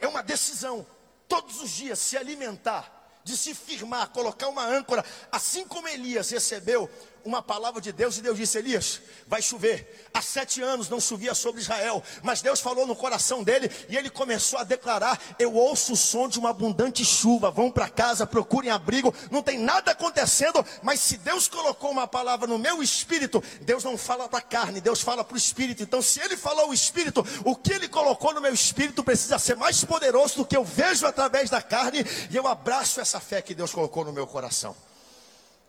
É 0.00 0.08
uma 0.08 0.22
decisão, 0.22 0.84
todos 1.28 1.62
os 1.62 1.70
dias 1.70 1.98
se 1.98 2.16
alimentar, 2.16 2.99
de 3.30 3.36
se 3.36 3.54
firmar, 3.54 4.08
colocar 4.10 4.48
uma 4.48 4.64
âncora, 4.64 5.04
assim 5.30 5.64
como 5.64 5.88
Elias 5.88 6.30
recebeu 6.30 6.90
uma 7.24 7.42
palavra 7.42 7.80
de 7.80 7.92
Deus 7.92 8.18
e 8.18 8.22
Deus 8.22 8.36
disse: 8.36 8.58
Elias, 8.58 9.00
vai 9.26 9.42
chover. 9.42 10.08
Há 10.12 10.22
sete 10.22 10.62
anos 10.62 10.88
não 10.88 11.00
chovia 11.00 11.34
sobre 11.34 11.60
Israel, 11.60 12.02
mas 12.22 12.42
Deus 12.42 12.60
falou 12.60 12.86
no 12.86 12.96
coração 12.96 13.42
dele 13.42 13.70
e 13.88 13.96
ele 13.96 14.10
começou 14.10 14.58
a 14.58 14.64
declarar: 14.64 15.20
Eu 15.38 15.54
ouço 15.54 15.92
o 15.92 15.96
som 15.96 16.28
de 16.28 16.38
uma 16.38 16.50
abundante 16.50 17.04
chuva. 17.04 17.50
Vão 17.50 17.70
para 17.70 17.88
casa, 17.88 18.26
procurem 18.26 18.70
abrigo. 18.70 19.14
Não 19.30 19.42
tem 19.42 19.58
nada 19.58 19.92
acontecendo, 19.92 20.64
mas 20.82 21.00
se 21.00 21.16
Deus 21.18 21.48
colocou 21.48 21.90
uma 21.90 22.06
palavra 22.06 22.46
no 22.46 22.58
meu 22.58 22.82
espírito, 22.82 23.42
Deus 23.60 23.84
não 23.84 23.96
fala 23.96 24.28
para 24.28 24.38
a 24.38 24.42
carne, 24.42 24.80
Deus 24.80 25.00
fala 25.00 25.24
para 25.24 25.34
o 25.34 25.38
espírito. 25.38 25.82
Então, 25.82 26.02
se 26.02 26.20
ele 26.20 26.36
falou 26.36 26.70
o 26.70 26.74
espírito, 26.74 27.24
o 27.44 27.54
que 27.54 27.72
ele 27.72 27.88
colocou 27.88 28.34
no 28.34 28.40
meu 28.40 28.52
espírito 28.52 29.04
precisa 29.04 29.38
ser 29.38 29.56
mais 29.56 29.84
poderoso 29.84 30.36
do 30.36 30.44
que 30.44 30.56
eu 30.56 30.64
vejo 30.64 31.06
através 31.06 31.50
da 31.50 31.62
carne 31.62 32.04
e 32.30 32.36
eu 32.36 32.46
abraço 32.46 33.00
essa 33.00 33.20
fé 33.20 33.40
que 33.42 33.54
Deus 33.54 33.72
colocou 33.72 34.04
no 34.04 34.12
meu 34.12 34.26
coração. 34.26 34.74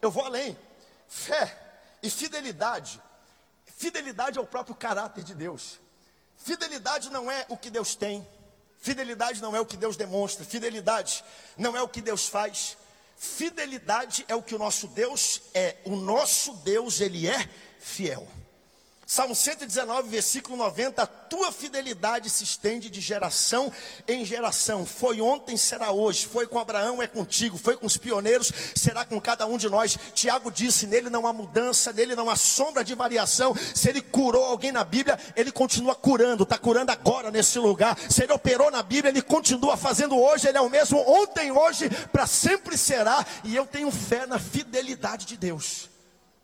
Eu 0.02 0.10
vou 0.12 0.26
além. 0.26 0.58
Fé 1.12 1.54
e 2.02 2.10
fidelidade. 2.10 3.02
Fidelidade 3.66 4.38
é 4.38 4.42
o 4.42 4.48
próprio 4.48 4.74
caráter 4.74 5.26
de 5.26 5.36
Deus. 5.36 5.78
Fidelidade 6.38 7.10
não 7.10 7.30
é 7.30 7.46
o 7.50 7.58
que 7.58 7.70
Deus 7.70 7.96
tem. 7.96 8.26
Fidelidade 8.80 9.42
não 9.42 9.54
é 9.54 9.60
o 9.60 9.66
que 9.66 9.76
Deus 9.76 9.98
demonstra. 9.98 10.46
Fidelidade 10.46 11.22
não 11.58 11.76
é 11.76 11.82
o 11.82 11.90
que 11.90 12.02
Deus 12.02 12.30
faz. 12.30 12.78
Fidelidade 13.18 14.24
é 14.30 14.36
o 14.36 14.42
que 14.42 14.56
o 14.56 14.58
nosso 14.58 14.88
Deus 14.88 15.42
é. 15.54 15.76
O 15.84 15.98
nosso 15.98 16.54
Deus, 16.64 17.02
ele 17.02 17.28
é 17.28 17.50
fiel. 17.82 18.26
Salmo 19.12 19.36
119, 19.36 20.08
versículo 20.08 20.56
90: 20.56 21.04
A 21.04 21.06
tua 21.06 21.52
fidelidade 21.52 22.30
se 22.30 22.46
estende 22.46 22.90
de 22.90 23.02
geração 23.02 23.70
em 24.08 24.24
geração. 24.24 24.86
Foi 24.86 25.20
ontem, 25.20 25.58
será 25.58 25.92
hoje. 25.92 26.26
Foi 26.26 26.48
com 26.48 26.58
Abraão, 26.58 27.04
é 27.04 27.08
contigo. 27.08 27.58
Foi 27.58 27.76
com 27.76 27.86
os 27.86 27.98
pioneiros, 27.98 28.50
será 28.74 29.04
com 29.04 29.20
cada 29.20 29.46
um 29.46 29.58
de 29.58 29.68
nós. 29.68 30.00
Tiago 30.14 30.50
disse: 30.50 30.88
Nele 30.88 31.10
não 31.10 31.28
há 31.28 31.34
mudança, 31.34 31.92
nele 31.92 32.16
não 32.16 32.30
há 32.30 32.38
sombra 32.38 32.86
de 32.86 32.96
variação. 32.96 33.54
Se 33.76 33.90
ele 33.90 34.02
curou 34.02 34.46
alguém 34.46 34.72
na 34.72 34.86
Bíblia, 34.86 35.20
ele 35.36 35.52
continua 35.52 35.94
curando. 35.94 36.44
Está 36.44 36.58
curando 36.58 36.94
agora 36.94 37.30
nesse 37.30 37.60
lugar. 37.60 37.98
Se 38.10 38.24
ele 38.24 38.32
operou 38.32 38.72
na 38.72 38.82
Bíblia, 38.82 39.12
ele 39.12 39.22
continua 39.22 39.76
fazendo 39.76 40.18
hoje. 40.18 40.48
Ele 40.48 40.58
é 40.58 40.62
o 40.62 40.70
mesmo 40.70 41.00
ontem, 41.00 41.52
hoje, 41.52 41.90
para 42.14 42.26
sempre 42.26 42.78
será. 42.78 43.26
E 43.44 43.58
eu 43.58 43.66
tenho 43.66 43.92
fé 43.92 44.26
na 44.26 44.40
fidelidade 44.40 45.26
de 45.26 45.36
Deus, 45.36 45.90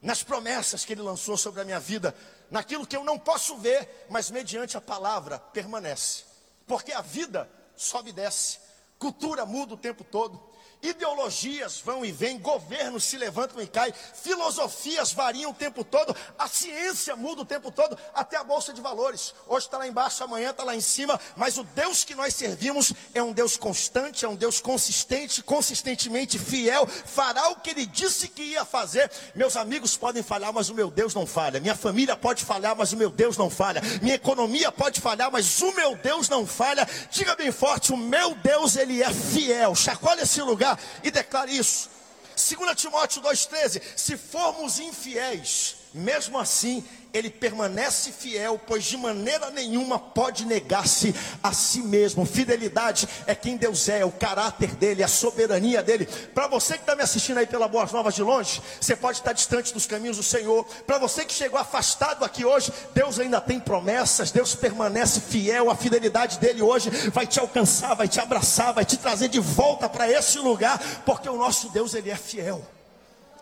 nas 0.01 0.21
promessas 0.21 0.83
que 0.83 0.91
ele 0.91 1.01
lançou 1.01 1.37
sobre 1.37 1.61
a 1.61 1.63
minha 1.63 1.79
vida 1.79 2.13
naquilo 2.49 2.87
que 2.87 2.95
eu 2.95 3.03
não 3.03 3.17
posso 3.17 3.57
ver, 3.57 4.07
mas 4.09 4.31
mediante 4.31 4.77
a 4.77 4.81
palavra 4.81 5.39
permanece. 5.39 6.23
Porque 6.65 6.91
a 6.91 7.01
vida 7.01 7.49
sobe 7.75 8.09
e 8.09 8.13
desce, 8.13 8.59
cultura 8.99 9.45
muda 9.45 9.73
o 9.73 9.77
tempo 9.77 10.03
todo, 10.03 10.41
Ideologias 10.81 11.81
vão 11.83 12.05
e 12.05 12.11
vêm, 12.11 12.37
governos 12.37 13.03
se 13.03 13.17
levantam 13.17 13.59
e 13.59 13.67
caem, 13.67 13.91
filosofias 14.21 15.11
variam 15.11 15.49
o 15.49 15.53
tempo 15.53 15.83
todo, 15.83 16.15
a 16.37 16.47
ciência 16.47 17.15
muda 17.15 17.41
o 17.41 17.45
tempo 17.45 17.71
todo, 17.71 17.97
até 18.13 18.37
a 18.37 18.43
bolsa 18.43 18.71
de 18.71 18.79
valores. 18.79 19.33
Hoje 19.47 19.65
está 19.65 19.79
lá 19.79 19.87
embaixo, 19.87 20.23
amanhã 20.23 20.51
está 20.51 20.63
lá 20.63 20.75
em 20.75 20.81
cima, 20.81 21.19
mas 21.35 21.57
o 21.57 21.63
Deus 21.63 22.03
que 22.03 22.13
nós 22.13 22.35
servimos 22.35 22.93
é 23.15 23.23
um 23.23 23.33
Deus 23.33 23.57
constante, 23.57 24.23
é 24.23 24.29
um 24.29 24.35
Deus 24.35 24.61
consistente, 24.61 25.41
consistentemente 25.41 26.37
fiel, 26.37 26.85
fará 26.85 27.49
o 27.49 27.55
que 27.55 27.71
ele 27.71 27.85
disse 27.87 28.27
que 28.27 28.43
ia 28.43 28.63
fazer. 28.63 29.09
Meus 29.33 29.57
amigos 29.57 29.97
podem 29.97 30.21
falhar, 30.21 30.53
mas 30.53 30.69
o 30.69 30.75
meu 30.75 30.91
Deus 30.91 31.13
não 31.15 31.25
falha. 31.25 31.59
Minha 31.59 31.75
família 31.75 32.15
pode 32.15 32.45
falhar, 32.45 32.75
mas 32.75 32.93
o 32.93 32.97
meu 32.97 33.09
Deus 33.09 33.35
não 33.35 33.49
falha. 33.49 33.81
Minha 34.01 34.15
economia 34.15 34.71
pode 34.71 35.01
falhar, 35.01 35.31
mas 35.31 35.59
o 35.59 35.73
meu 35.73 35.95
Deus 35.95 36.29
não 36.29 36.45
falha. 36.45 36.87
Diga 37.09 37.35
bem 37.35 37.51
forte: 37.51 37.91
o 37.91 37.97
meu 37.97 38.35
Deus, 38.35 38.75
ele 38.75 39.01
é 39.01 39.11
fiel. 39.11 39.73
Chacoalha 39.73 40.21
esse 40.21 40.39
lugar 40.41 40.67
lugar 40.67 40.76
e 41.03 41.11
declare 41.11 41.51
isso. 41.51 41.89
2 42.35 42.75
Timóteo 42.75 43.21
2,13: 43.21 43.81
Se 43.95 44.15
formos 44.15 44.79
infiéis, 44.79 45.75
mesmo 45.97 46.37
assim 46.37 46.83
ele 47.13 47.29
permanece 47.29 48.11
fiel, 48.11 48.59
pois 48.65 48.83
de 48.83 48.97
maneira 48.97 49.49
nenhuma 49.49 49.97
pode 49.97 50.45
negar-se 50.45 51.15
a 51.41 51.51
si 51.51 51.79
mesmo. 51.79 52.25
Fidelidade 52.25 53.07
é 53.25 53.33
quem 53.33 53.57
Deus 53.57 53.89
é, 53.89 54.05
o 54.05 54.11
caráter 54.11 54.75
dele, 54.75 55.03
a 55.03 55.07
soberania 55.07 55.81
dele. 55.81 56.05
Para 56.05 56.47
você 56.47 56.75
que 56.75 56.81
está 56.81 56.95
me 56.95 57.01
assistindo 57.01 57.37
aí 57.37 57.47
pela 57.47 57.67
Boas 57.67 57.91
Novas 57.91 58.13
de 58.13 58.21
longe, 58.21 58.61
você 58.79 58.95
pode 58.95 59.19
estar 59.19 59.33
distante 59.33 59.73
dos 59.73 59.85
caminhos 59.85 60.17
do 60.17 60.23
Senhor. 60.23 60.65
Para 60.85 60.97
você 60.97 61.25
que 61.25 61.33
chegou 61.33 61.59
afastado 61.59 62.23
aqui 62.23 62.45
hoje, 62.45 62.71
Deus 62.93 63.19
ainda 63.19 63.41
tem 63.41 63.59
promessas, 63.59 64.31
Deus 64.31 64.55
permanece 64.55 65.21
fiel, 65.21 65.69
a 65.69 65.75
fidelidade 65.75 66.39
dele 66.39 66.61
hoje 66.61 66.89
vai 67.09 67.25
te 67.25 67.39
alcançar, 67.39 67.95
vai 67.95 68.07
te 68.07 68.19
abraçar, 68.19 68.73
vai 68.73 68.85
te 68.85 68.97
trazer 68.97 69.29
de 69.29 69.39
volta 69.39 69.89
para 69.89 70.09
esse 70.09 70.37
lugar, 70.39 70.79
porque 71.05 71.29
o 71.29 71.37
nosso 71.37 71.69
Deus 71.69 71.93
ele 71.93 72.09
é 72.09 72.15
fiel. 72.15 72.65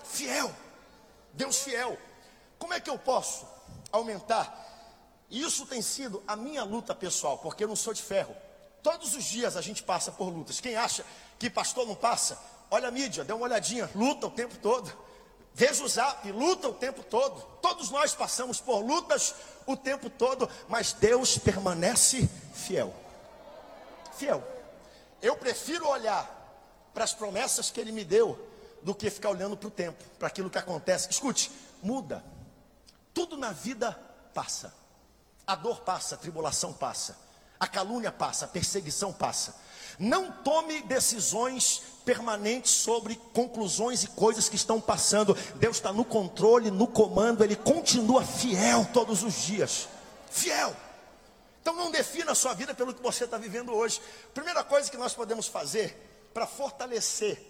Fiel. 0.04 0.52
Deus 1.34 1.60
fiel. 1.60 1.98
Como 2.66 2.74
é 2.74 2.80
que 2.80 2.90
eu 2.90 2.98
posso 2.98 3.46
aumentar. 3.92 4.52
Isso 5.30 5.68
tem 5.68 5.84
sido 5.84 6.24
a 6.28 6.36
minha 6.36 6.64
luta 6.64 6.96
pessoal, 6.96 7.38
porque 7.38 7.64
eu 7.64 7.68
não 7.68 7.76
sou 7.76 7.94
de 7.94 8.02
ferro. 8.02 8.36
Todos 8.82 9.16
os 9.16 9.24
dias 9.24 9.56
a 9.56 9.62
gente 9.62 9.84
passa 9.84 10.12
por 10.12 10.30
lutas. 10.30 10.60
Quem 10.60 10.76
acha 10.76 11.06
que 11.38 11.48
pastor 11.48 11.86
não 11.86 11.94
passa, 11.94 12.42
olha 12.72 12.88
a 12.88 12.92
mídia, 12.92 13.24
dê 13.24 13.32
uma 13.34 13.44
olhadinha, 13.44 13.88
luta 13.94 14.26
o 14.26 14.32
tempo 14.32 14.58
todo. 14.58 14.92
Veja 15.54 15.84
o 15.84 15.88
zap, 15.88 16.32
luta 16.32 16.68
o 16.68 16.74
tempo 16.74 17.04
todo. 17.04 17.40
Todos 17.62 17.92
nós 17.92 18.16
passamos 18.16 18.60
por 18.60 18.80
lutas 18.80 19.36
o 19.68 19.78
tempo 19.78 20.10
todo, 20.10 20.50
mas 20.68 20.92
Deus 20.92 21.38
permanece 21.38 22.28
fiel. 22.52 22.92
Fiel. 24.18 24.44
Eu 25.22 25.38
prefiro 25.38 25.88
olhar 25.88 26.90
para 26.96 27.04
as 27.04 27.14
promessas 27.14 27.70
que 27.70 27.80
Ele 27.80 27.92
me 27.92 28.04
deu 28.04 28.44
do 28.82 28.96
que 28.96 29.08
ficar 29.12 29.30
olhando 29.30 29.56
para 29.56 29.68
o 29.68 29.72
tempo, 29.72 30.04
para 30.18 30.30
aquilo 30.30 30.50
que 30.50 30.58
acontece. 30.58 31.12
Escute, 31.12 31.52
muda. 31.84 32.34
Tudo 33.16 33.38
na 33.38 33.52
vida 33.52 33.98
passa. 34.34 34.72
A 35.48 35.56
dor 35.56 35.82
passa, 35.82 36.16
a 36.16 36.18
tribulação 36.18 36.74
passa, 36.74 37.18
a 37.60 37.66
calúnia 37.66 38.12
passa, 38.12 38.46
a 38.46 38.48
perseguição 38.48 39.14
passa. 39.14 39.56
Não 39.98 40.32
tome 40.32 40.82
decisões 40.82 41.82
permanentes 42.04 42.72
sobre 42.72 43.16
conclusões 43.34 44.04
e 44.04 44.08
coisas 44.08 44.50
que 44.50 44.56
estão 44.58 44.82
passando. 44.82 45.34
Deus 45.56 45.78
está 45.78 45.94
no 45.94 46.04
controle, 46.04 46.70
no 46.70 46.88
comando, 46.88 47.44
Ele 47.44 47.56
continua 47.56 48.26
fiel 48.26 48.86
todos 48.92 49.24
os 49.24 49.34
dias. 49.44 49.88
Fiel. 50.30 50.76
Então 51.62 51.74
não 51.76 51.92
defina 51.92 52.34
a 52.34 52.36
sua 52.36 52.54
vida 52.54 52.74
pelo 52.74 52.94
que 52.94 53.02
você 53.02 53.24
está 53.24 53.38
vivendo 53.38 53.74
hoje. 53.74 54.02
Primeira 54.34 54.64
coisa 54.64 54.92
que 54.92 54.98
nós 54.98 55.14
podemos 55.14 55.48
fazer 55.48 56.30
para 56.34 56.46
fortalecer 56.46 57.42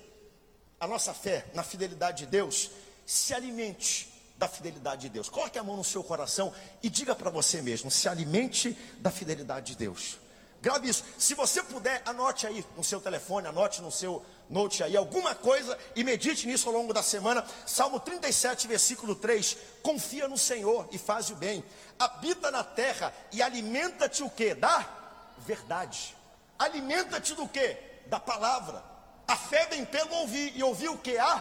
a 0.80 0.86
nossa 0.86 1.14
fé 1.14 1.48
na 1.56 1.64
fidelidade 1.64 2.20
de 2.20 2.26
Deus, 2.28 2.70
se 3.06 3.34
alimente 3.34 4.15
da 4.38 4.48
fidelidade 4.48 5.04
de 5.04 5.10
Deus. 5.10 5.30
Coloque 5.30 5.58
a 5.58 5.64
mão 5.64 5.78
no 5.78 5.84
seu 5.84 6.04
coração 6.04 6.54
e 6.84 6.90
diga 6.90 7.16
para 7.16 7.30
você 7.30 7.62
mesmo: 7.62 7.90
se 7.90 8.08
alimente 8.08 8.78
da 9.00 9.12
fidelidade 9.12 9.74
de 9.74 9.78
Deus. 9.78 10.20
Grave 10.62 10.90
isso. 10.90 11.04
Se 11.18 11.36
você 11.36 11.62
puder, 11.62 12.02
anote 12.06 12.48
aí 12.48 12.66
no 12.76 12.84
seu 12.84 13.00
telefone, 13.00 13.48
anote 13.48 13.84
no 13.84 13.92
seu 13.92 14.26
note 14.50 14.84
aí 14.84 14.98
alguma 14.98 15.36
coisa 15.36 15.78
e 15.96 16.04
medite 16.04 16.48
nisso 16.48 16.68
ao 16.68 16.74
longo 16.74 16.92
da 16.92 17.04
semana. 17.04 17.46
Salmo 17.68 18.00
37, 18.00 18.68
versículo 18.68 19.16
3. 19.16 19.58
Confia 19.84 20.28
no 20.28 20.38
Senhor 20.38 20.88
e 20.92 20.98
faz 20.98 21.30
o 21.30 21.36
bem. 21.36 21.64
Habita 22.00 22.50
na 22.50 22.64
terra 22.64 23.14
e 23.32 23.44
alimenta-te 23.44 24.24
o 24.24 24.30
que? 24.30 24.56
Da 24.56 24.90
verdade. 25.38 26.16
Alimenta-te 26.58 27.36
do 27.36 27.48
que? 27.48 27.78
Da 28.08 28.20
palavra. 28.20 28.84
A 29.28 29.36
fé 29.36 29.68
vem 29.68 29.86
pelo 29.86 30.16
ouvir 30.16 30.52
e 30.56 30.64
ouvir 30.64 30.90
o 30.90 30.98
que? 30.98 31.16
A 31.18 31.40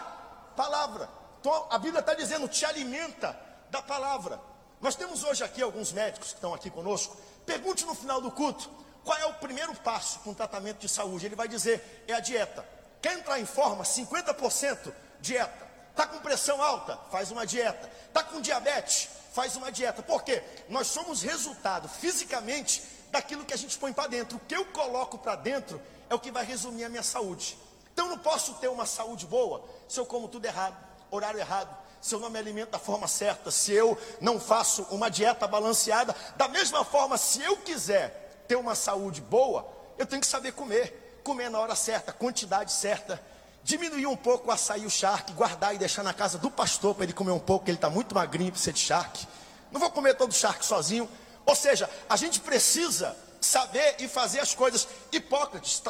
palavra. 0.55 1.09
Então, 1.45 1.67
a 1.69 1.77
Bíblia 1.77 1.99
está 1.99 2.15
dizendo, 2.15 2.47
te 2.47 2.65
alimenta 2.65 3.39
da 3.69 3.79
palavra. 3.79 4.41
Nós 4.81 4.95
temos 4.95 5.23
hoje 5.23 5.43
aqui 5.43 5.61
alguns 5.61 5.91
médicos 5.91 6.29
que 6.29 6.33
estão 6.33 6.55
aqui 6.55 6.71
conosco. 6.71 7.15
Pergunte 7.45 7.85
no 7.85 7.93
final 7.93 8.19
do 8.19 8.31
culto 8.31 8.67
qual 9.03 9.15
é 9.19 9.27
o 9.27 9.33
primeiro 9.35 9.71
passo 9.75 10.17
para 10.21 10.31
um 10.31 10.33
tratamento 10.33 10.79
de 10.79 10.89
saúde. 10.89 11.27
Ele 11.27 11.35
vai 11.35 11.47
dizer: 11.47 12.03
é 12.07 12.13
a 12.15 12.19
dieta. 12.19 12.67
Quer 12.99 13.19
entrar 13.19 13.39
em 13.39 13.45
forma? 13.45 13.83
50% 13.83 14.91
dieta. 15.21 15.67
Está 15.91 16.07
com 16.07 16.17
pressão 16.17 16.59
alta? 16.63 16.97
Faz 17.11 17.29
uma 17.29 17.45
dieta. 17.45 17.91
Está 18.07 18.23
com 18.23 18.41
diabetes? 18.41 19.07
Faz 19.31 19.55
uma 19.55 19.71
dieta. 19.71 20.01
Por 20.01 20.23
quê? 20.23 20.41
Nós 20.67 20.87
somos 20.87 21.21
resultado 21.21 21.87
fisicamente 21.87 22.81
daquilo 23.11 23.45
que 23.45 23.53
a 23.53 23.57
gente 23.57 23.77
põe 23.77 23.93
para 23.93 24.07
dentro. 24.07 24.37
O 24.37 24.41
que 24.47 24.55
eu 24.55 24.65
coloco 24.65 25.19
para 25.19 25.35
dentro 25.35 25.79
é 26.09 26.15
o 26.15 26.19
que 26.19 26.31
vai 26.31 26.43
resumir 26.43 26.85
a 26.85 26.89
minha 26.89 27.03
saúde. 27.03 27.55
Então 27.93 28.05
eu 28.07 28.09
não 28.09 28.17
posso 28.17 28.55
ter 28.55 28.67
uma 28.67 28.87
saúde 28.87 29.27
boa 29.27 29.63
se 29.87 29.99
eu 29.99 30.07
como 30.07 30.27
tudo 30.27 30.43
errado 30.45 30.84
horário 31.11 31.39
errado, 31.39 31.75
se 32.01 32.13
eu 32.13 32.19
não 32.19 32.29
me 32.29 32.37
alimento 32.37 32.71
da 32.71 32.79
forma 32.79 33.07
certa, 33.07 33.49
se 33.49 33.71
eu 33.71 33.97
não 34.21 34.39
faço 34.39 34.83
uma 34.91 35.09
dieta 35.09 35.47
balanceada, 35.47 36.15
da 36.35 36.47
mesma 36.47 36.85
forma, 36.85 37.17
se 37.17 37.41
eu 37.41 37.57
quiser 37.57 38.43
ter 38.47 38.55
uma 38.55 38.75
saúde 38.75 39.21
boa, 39.21 39.67
eu 39.97 40.05
tenho 40.05 40.21
que 40.21 40.27
saber 40.27 40.51
comer, 40.51 41.19
comer 41.23 41.49
na 41.49 41.59
hora 41.59 41.75
certa, 41.75 42.13
quantidade 42.13 42.71
certa, 42.71 43.21
diminuir 43.63 44.05
um 44.05 44.15
pouco 44.15 44.49
o 44.49 44.51
açaí, 44.51 44.85
o 44.85 44.89
charque, 44.89 45.33
guardar 45.33 45.73
e 45.73 45.79
deixar 45.79 46.03
na 46.03 46.13
casa 46.13 46.37
do 46.37 46.51
pastor 46.51 46.93
para 46.93 47.05
ele 47.05 47.13
comer 47.13 47.31
um 47.31 47.39
pouco, 47.39 47.67
ele 47.67 47.77
está 47.77 47.89
muito 47.89 48.13
magrinho 48.13 48.51
para 48.51 48.61
ser 48.61 48.73
de 48.73 48.79
charque. 48.79 49.27
Não 49.71 49.79
vou 49.79 49.89
comer 49.89 50.13
todo 50.15 50.29
o 50.29 50.35
charque 50.35 50.63
sozinho. 50.63 51.09
Ou 51.45 51.55
seja, 51.55 51.89
a 52.07 52.15
gente 52.15 52.39
precisa 52.39 53.17
saber 53.41 53.95
e 53.99 54.07
fazer 54.07 54.39
as 54.39 54.53
coisas. 54.53 54.87
Hipócrates, 55.11 55.81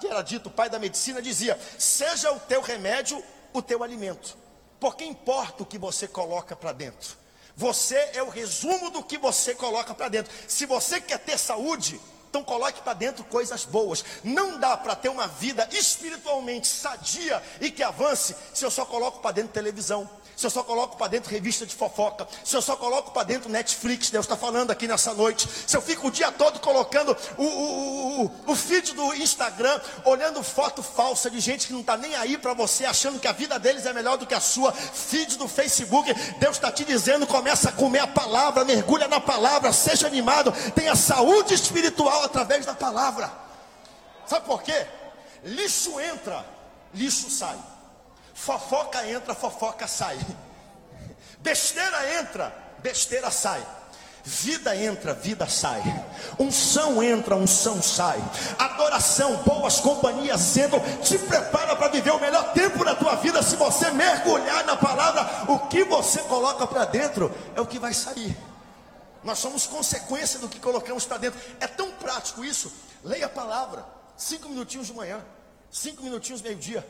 que 0.00 0.06
era 0.06 0.22
dito 0.22 0.50
pai 0.50 0.70
da 0.70 0.78
medicina, 0.78 1.20
dizia: 1.20 1.60
seja 1.78 2.32
o 2.32 2.40
teu 2.40 2.62
remédio 2.62 3.22
o 3.52 3.60
teu 3.60 3.82
alimento, 3.82 4.36
porque 4.80 5.04
importa 5.04 5.62
o 5.62 5.66
que 5.66 5.78
você 5.78 6.08
coloca 6.08 6.56
para 6.56 6.72
dentro. 6.72 7.16
Você 7.54 7.96
é 8.14 8.22
o 8.22 8.30
resumo 8.30 8.90
do 8.90 9.02
que 9.02 9.18
você 9.18 9.54
coloca 9.54 9.94
para 9.94 10.08
dentro. 10.08 10.32
Se 10.48 10.64
você 10.64 11.00
quer 11.00 11.18
ter 11.18 11.38
saúde, 11.38 12.00
então 12.30 12.44
coloque 12.44 12.80
para 12.80 12.94
dentro 12.94 13.24
coisas 13.24 13.64
boas. 13.64 14.04
Não 14.22 14.56
dá 14.56 14.76
para 14.76 14.94
ter 14.94 15.08
uma 15.08 15.26
vida 15.26 15.68
espiritualmente 15.72 16.68
sadia 16.68 17.42
e 17.60 17.72
que 17.72 17.82
avance 17.82 18.36
se 18.54 18.64
eu 18.64 18.70
só 18.70 18.84
coloco 18.84 19.18
para 19.18 19.32
dentro 19.32 19.52
televisão, 19.52 20.08
se 20.40 20.46
eu 20.46 20.50
só 20.50 20.62
coloco 20.62 20.96
para 20.96 21.08
dentro 21.08 21.30
revista 21.30 21.66
de 21.66 21.74
fofoca, 21.74 22.26
se 22.42 22.56
eu 22.56 22.62
só 22.62 22.74
coloco 22.74 23.10
para 23.10 23.24
dentro 23.24 23.50
Netflix, 23.50 24.08
Deus 24.08 24.24
está 24.24 24.38
falando 24.38 24.70
aqui 24.70 24.88
nessa 24.88 25.12
noite, 25.12 25.46
se 25.66 25.76
eu 25.76 25.82
fico 25.82 26.08
o 26.08 26.10
dia 26.10 26.32
todo 26.32 26.60
colocando 26.60 27.14
o, 27.36 27.44
o, 27.44 28.24
o, 28.24 28.32
o 28.46 28.56
feed 28.56 28.94
do 28.94 29.14
Instagram, 29.16 29.78
olhando 30.02 30.42
foto 30.42 30.82
falsa 30.82 31.28
de 31.30 31.40
gente 31.40 31.66
que 31.66 31.74
não 31.74 31.80
está 31.80 31.94
nem 31.94 32.14
aí 32.14 32.38
para 32.38 32.54
você, 32.54 32.86
achando 32.86 33.20
que 33.20 33.28
a 33.28 33.32
vida 33.32 33.58
deles 33.58 33.84
é 33.84 33.92
melhor 33.92 34.16
do 34.16 34.26
que 34.26 34.32
a 34.32 34.40
sua, 34.40 34.72
feed 34.72 35.36
do 35.36 35.46
Facebook, 35.46 36.10
Deus 36.38 36.56
está 36.56 36.72
te 36.72 36.86
dizendo, 36.86 37.26
começa 37.26 37.68
a 37.68 37.72
comer 37.72 37.98
a 37.98 38.06
palavra, 38.06 38.64
mergulha 38.64 39.08
na 39.08 39.20
palavra, 39.20 39.74
seja 39.74 40.06
animado, 40.06 40.54
tenha 40.74 40.96
saúde 40.96 41.52
espiritual 41.52 42.19
através 42.22 42.66
da 42.66 42.74
palavra. 42.74 43.30
Sabe 44.26 44.46
por 44.46 44.62
quê? 44.62 44.86
Lixo 45.42 45.98
entra, 46.00 46.44
lixo 46.94 47.30
sai. 47.30 47.58
Fofoca 48.34 49.06
entra, 49.06 49.34
fofoca 49.34 49.86
sai. 49.86 50.18
Besteira 51.38 52.20
entra, 52.20 52.54
besteira 52.78 53.30
sai. 53.30 53.64
Vida 54.22 54.76
entra, 54.76 55.14
vida 55.14 55.48
sai. 55.48 55.82
Unção 56.38 57.02
entra, 57.02 57.34
unção 57.36 57.82
sai. 57.82 58.22
Adoração, 58.58 59.36
boas 59.38 59.80
companhias 59.80 60.56
entram. 60.56 60.80
Te 61.02 61.18
prepara 61.18 61.74
para 61.74 61.88
viver 61.88 62.10
o 62.10 62.20
melhor 62.20 62.52
tempo 62.52 62.84
da 62.84 62.94
tua 62.94 63.16
vida. 63.16 63.42
Se 63.42 63.56
você 63.56 63.90
mergulhar 63.90 64.64
na 64.64 64.76
palavra, 64.76 65.44
o 65.48 65.58
que 65.60 65.84
você 65.84 66.20
coloca 66.20 66.66
para 66.66 66.84
dentro 66.84 67.34
é 67.56 67.60
o 67.60 67.66
que 67.66 67.78
vai 67.78 67.94
sair. 67.94 68.36
Nós 69.22 69.38
somos 69.38 69.66
consequência 69.66 70.38
do 70.38 70.48
que 70.48 70.58
colocamos 70.58 71.04
para 71.04 71.18
dentro. 71.18 71.40
É 71.60 71.66
tão 71.66 71.90
prático 71.92 72.44
isso. 72.44 72.72
Leia 73.04 73.26
a 73.26 73.28
palavra. 73.28 73.86
Cinco 74.16 74.48
minutinhos 74.48 74.86
de 74.86 74.94
manhã. 74.94 75.24
Cinco 75.70 76.02
minutinhos 76.02 76.42
meio-dia 76.42 76.86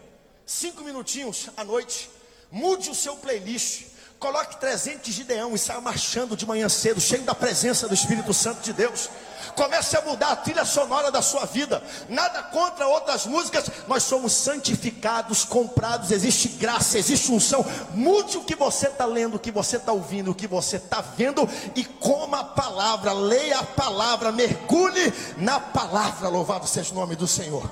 cinco 0.51 0.83
minutinhos 0.83 1.49
à 1.57 1.63
noite, 1.63 2.11
mude 2.51 2.91
o 2.91 2.95
seu 2.95 3.17
playlist, 3.17 3.85
coloque 4.19 4.59
300 4.59 5.03
de 5.03 5.13
Gideão 5.13 5.55
e 5.55 5.59
saia 5.59 5.81
marchando 5.81 6.37
de 6.37 6.45
manhã 6.45 6.69
cedo, 6.69 7.01
cheio 7.01 7.23
da 7.23 7.37
presença 7.37 7.87
do 7.87 7.95
Espírito 7.95 8.35
Santo 8.35 8.61
de 8.61 8.73
Deus. 8.73 9.09
Comece 9.54 9.97
a 9.97 10.02
mudar 10.02 10.32
a 10.32 10.37
trilha 10.37 10.64
sonora 10.64 11.11
da 11.11 11.23
sua 11.23 11.44
vida. 11.44 11.82
Nada 12.09 12.42
contra 12.44 12.87
outras 12.87 13.26
músicas, 13.26 13.70
nós 13.87 14.02
somos 14.02 14.32
santificados, 14.32 15.44
comprados, 15.44 16.11
existe 16.11 16.49
graça, 16.49 16.99
existe 16.99 17.30
unção. 17.32 17.64
Mude 17.94 18.38
o 18.38 18.44
que 18.44 18.54
você 18.54 18.88
está 18.88 19.04
lendo, 19.04 19.37
o 19.37 19.40
que 19.40 19.50
você 19.50 19.76
está 19.76 19.92
ouvindo, 19.92 20.30
o 20.30 20.35
que 20.35 20.47
você 20.47 20.76
está 20.76 21.00
vendo 21.00 21.49
e 21.75 21.85
coma 21.85 22.40
a 22.40 22.44
palavra, 22.44 23.12
leia 23.12 23.59
a 23.59 23.64
palavra, 23.64 24.32
mergulhe 24.32 25.12
na 25.37 25.61
palavra. 25.61 26.28
Louvado 26.28 26.66
seja 26.66 26.92
o 26.92 26.94
nome 26.94 27.16
do 27.16 27.26
Senhor. 27.26 27.70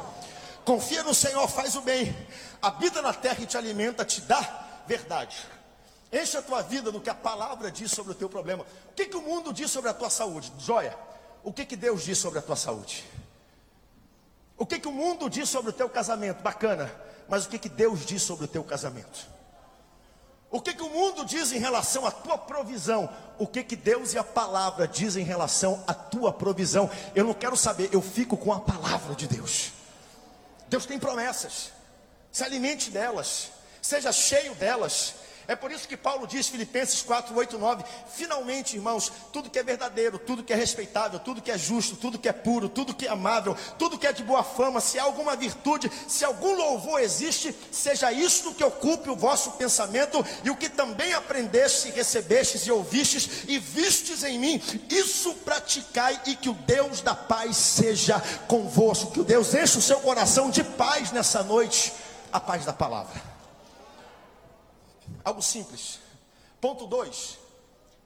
Confia 0.64 1.02
no 1.02 1.14
Senhor, 1.14 1.48
faz 1.48 1.76
o 1.76 1.80
bem 1.80 2.14
habita 2.60 3.00
na 3.00 3.12
terra 3.12 3.38
e 3.40 3.46
te 3.46 3.56
alimenta, 3.56 4.04
te 4.04 4.20
dá 4.20 4.66
verdade. 4.86 5.36
Enche 6.12 6.36
a 6.36 6.42
tua 6.42 6.62
vida 6.62 6.90
do 6.90 7.00
que 7.00 7.10
a 7.10 7.14
palavra 7.14 7.70
diz 7.70 7.90
sobre 7.90 8.12
o 8.12 8.14
teu 8.14 8.28
problema. 8.28 8.64
O 8.90 8.94
que, 8.94 9.06
que 9.06 9.16
o 9.16 9.22
mundo 9.22 9.52
diz 9.52 9.70
sobre 9.70 9.90
a 9.90 9.94
tua 9.94 10.10
saúde? 10.10 10.52
Joia. 10.58 10.96
O 11.42 11.52
que, 11.52 11.64
que 11.64 11.76
Deus 11.76 12.02
diz 12.02 12.18
sobre 12.18 12.38
a 12.38 12.42
tua 12.42 12.56
saúde? 12.56 13.04
O 14.56 14.66
que, 14.66 14.78
que 14.78 14.88
o 14.88 14.92
mundo 14.92 15.30
diz 15.30 15.48
sobre 15.48 15.70
o 15.70 15.72
teu 15.72 15.88
casamento? 15.88 16.42
Bacana. 16.42 16.92
Mas 17.28 17.46
o 17.46 17.48
que, 17.48 17.58
que 17.58 17.68
Deus 17.68 18.04
diz 18.04 18.22
sobre 18.22 18.44
o 18.46 18.48
teu 18.48 18.64
casamento? 18.64 19.26
O 20.50 20.60
que, 20.60 20.72
que 20.72 20.82
o 20.82 20.90
mundo 20.90 21.24
diz 21.24 21.52
em 21.52 21.58
relação 21.58 22.06
à 22.06 22.10
tua 22.10 22.38
provisão? 22.38 23.08
O 23.38 23.46
que, 23.46 23.62
que 23.62 23.76
Deus 23.76 24.14
e 24.14 24.18
a 24.18 24.24
palavra 24.24 24.88
dizem 24.88 25.22
em 25.22 25.26
relação 25.26 25.84
à 25.86 25.92
tua 25.92 26.32
provisão? 26.32 26.90
Eu 27.14 27.24
não 27.24 27.34
quero 27.34 27.56
saber, 27.56 27.90
eu 27.92 28.00
fico 28.00 28.36
com 28.36 28.52
a 28.52 28.60
palavra 28.60 29.14
de 29.14 29.26
Deus. 29.26 29.72
Deus 30.68 30.86
tem 30.86 30.98
promessas 30.98 31.78
se 32.30 32.44
alimente 32.44 32.90
delas, 32.90 33.50
seja 33.82 34.12
cheio 34.12 34.54
delas. 34.54 35.14
É 35.48 35.56
por 35.56 35.72
isso 35.72 35.88
que 35.88 35.96
Paulo 35.96 36.26
diz, 36.26 36.46
Filipenses 36.46 37.00
4, 37.00 37.34
8, 37.34 37.56
9: 37.56 37.82
Finalmente, 38.14 38.76
irmãos, 38.76 39.10
tudo 39.32 39.48
que 39.48 39.58
é 39.58 39.62
verdadeiro, 39.62 40.18
tudo 40.18 40.44
que 40.44 40.52
é 40.52 40.56
respeitável, 40.56 41.18
tudo 41.18 41.40
que 41.40 41.50
é 41.50 41.56
justo, 41.56 41.96
tudo 41.96 42.18
que 42.18 42.28
é 42.28 42.32
puro, 42.34 42.68
tudo 42.68 42.92
que 42.92 43.06
é 43.06 43.10
amável, 43.10 43.56
tudo 43.78 43.96
que 43.98 44.06
é 44.06 44.12
de 44.12 44.22
boa 44.22 44.44
fama, 44.44 44.78
se 44.78 44.98
há 44.98 45.04
alguma 45.04 45.34
virtude, 45.34 45.90
se 46.06 46.22
algum 46.22 46.54
louvor 46.54 47.00
existe, 47.00 47.56
seja 47.72 48.12
isto 48.12 48.52
que 48.52 48.62
ocupe 48.62 49.08
o 49.08 49.16
vosso 49.16 49.52
pensamento 49.52 50.22
e 50.44 50.50
o 50.50 50.56
que 50.56 50.68
também 50.68 51.14
aprendeste, 51.14 51.92
recebestes 51.92 52.66
e 52.66 52.70
ouvistes 52.70 53.44
e 53.48 53.58
vistes 53.58 54.22
em 54.24 54.38
mim, 54.38 54.62
isso 54.90 55.32
praticai 55.46 56.20
e 56.26 56.36
que 56.36 56.50
o 56.50 56.54
Deus 56.54 57.00
da 57.00 57.14
paz 57.14 57.56
seja 57.56 58.20
convosco, 58.46 59.12
que 59.12 59.20
o 59.20 59.24
Deus 59.24 59.54
enche 59.54 59.78
o 59.78 59.82
seu 59.82 59.98
coração 60.00 60.50
de 60.50 60.62
paz 60.62 61.10
nessa 61.10 61.42
noite 61.42 61.90
a 62.30 62.38
paz 62.38 62.66
da 62.66 62.72
palavra. 62.74 63.37
Algo 65.24 65.42
simples. 65.42 65.98
Ponto 66.60 66.86
2. 66.86 67.38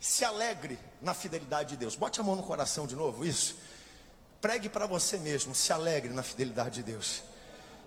Se 0.00 0.24
alegre 0.24 0.78
na 1.00 1.14
fidelidade 1.14 1.70
de 1.70 1.76
Deus. 1.76 1.96
Bote 1.96 2.20
a 2.20 2.22
mão 2.22 2.36
no 2.36 2.42
coração 2.42 2.86
de 2.86 2.94
novo, 2.94 3.24
isso. 3.24 3.56
Pregue 4.40 4.68
para 4.68 4.86
você 4.86 5.18
mesmo, 5.18 5.54
se 5.54 5.72
alegre 5.72 6.12
na 6.12 6.22
fidelidade 6.22 6.76
de 6.76 6.82
Deus. 6.82 7.22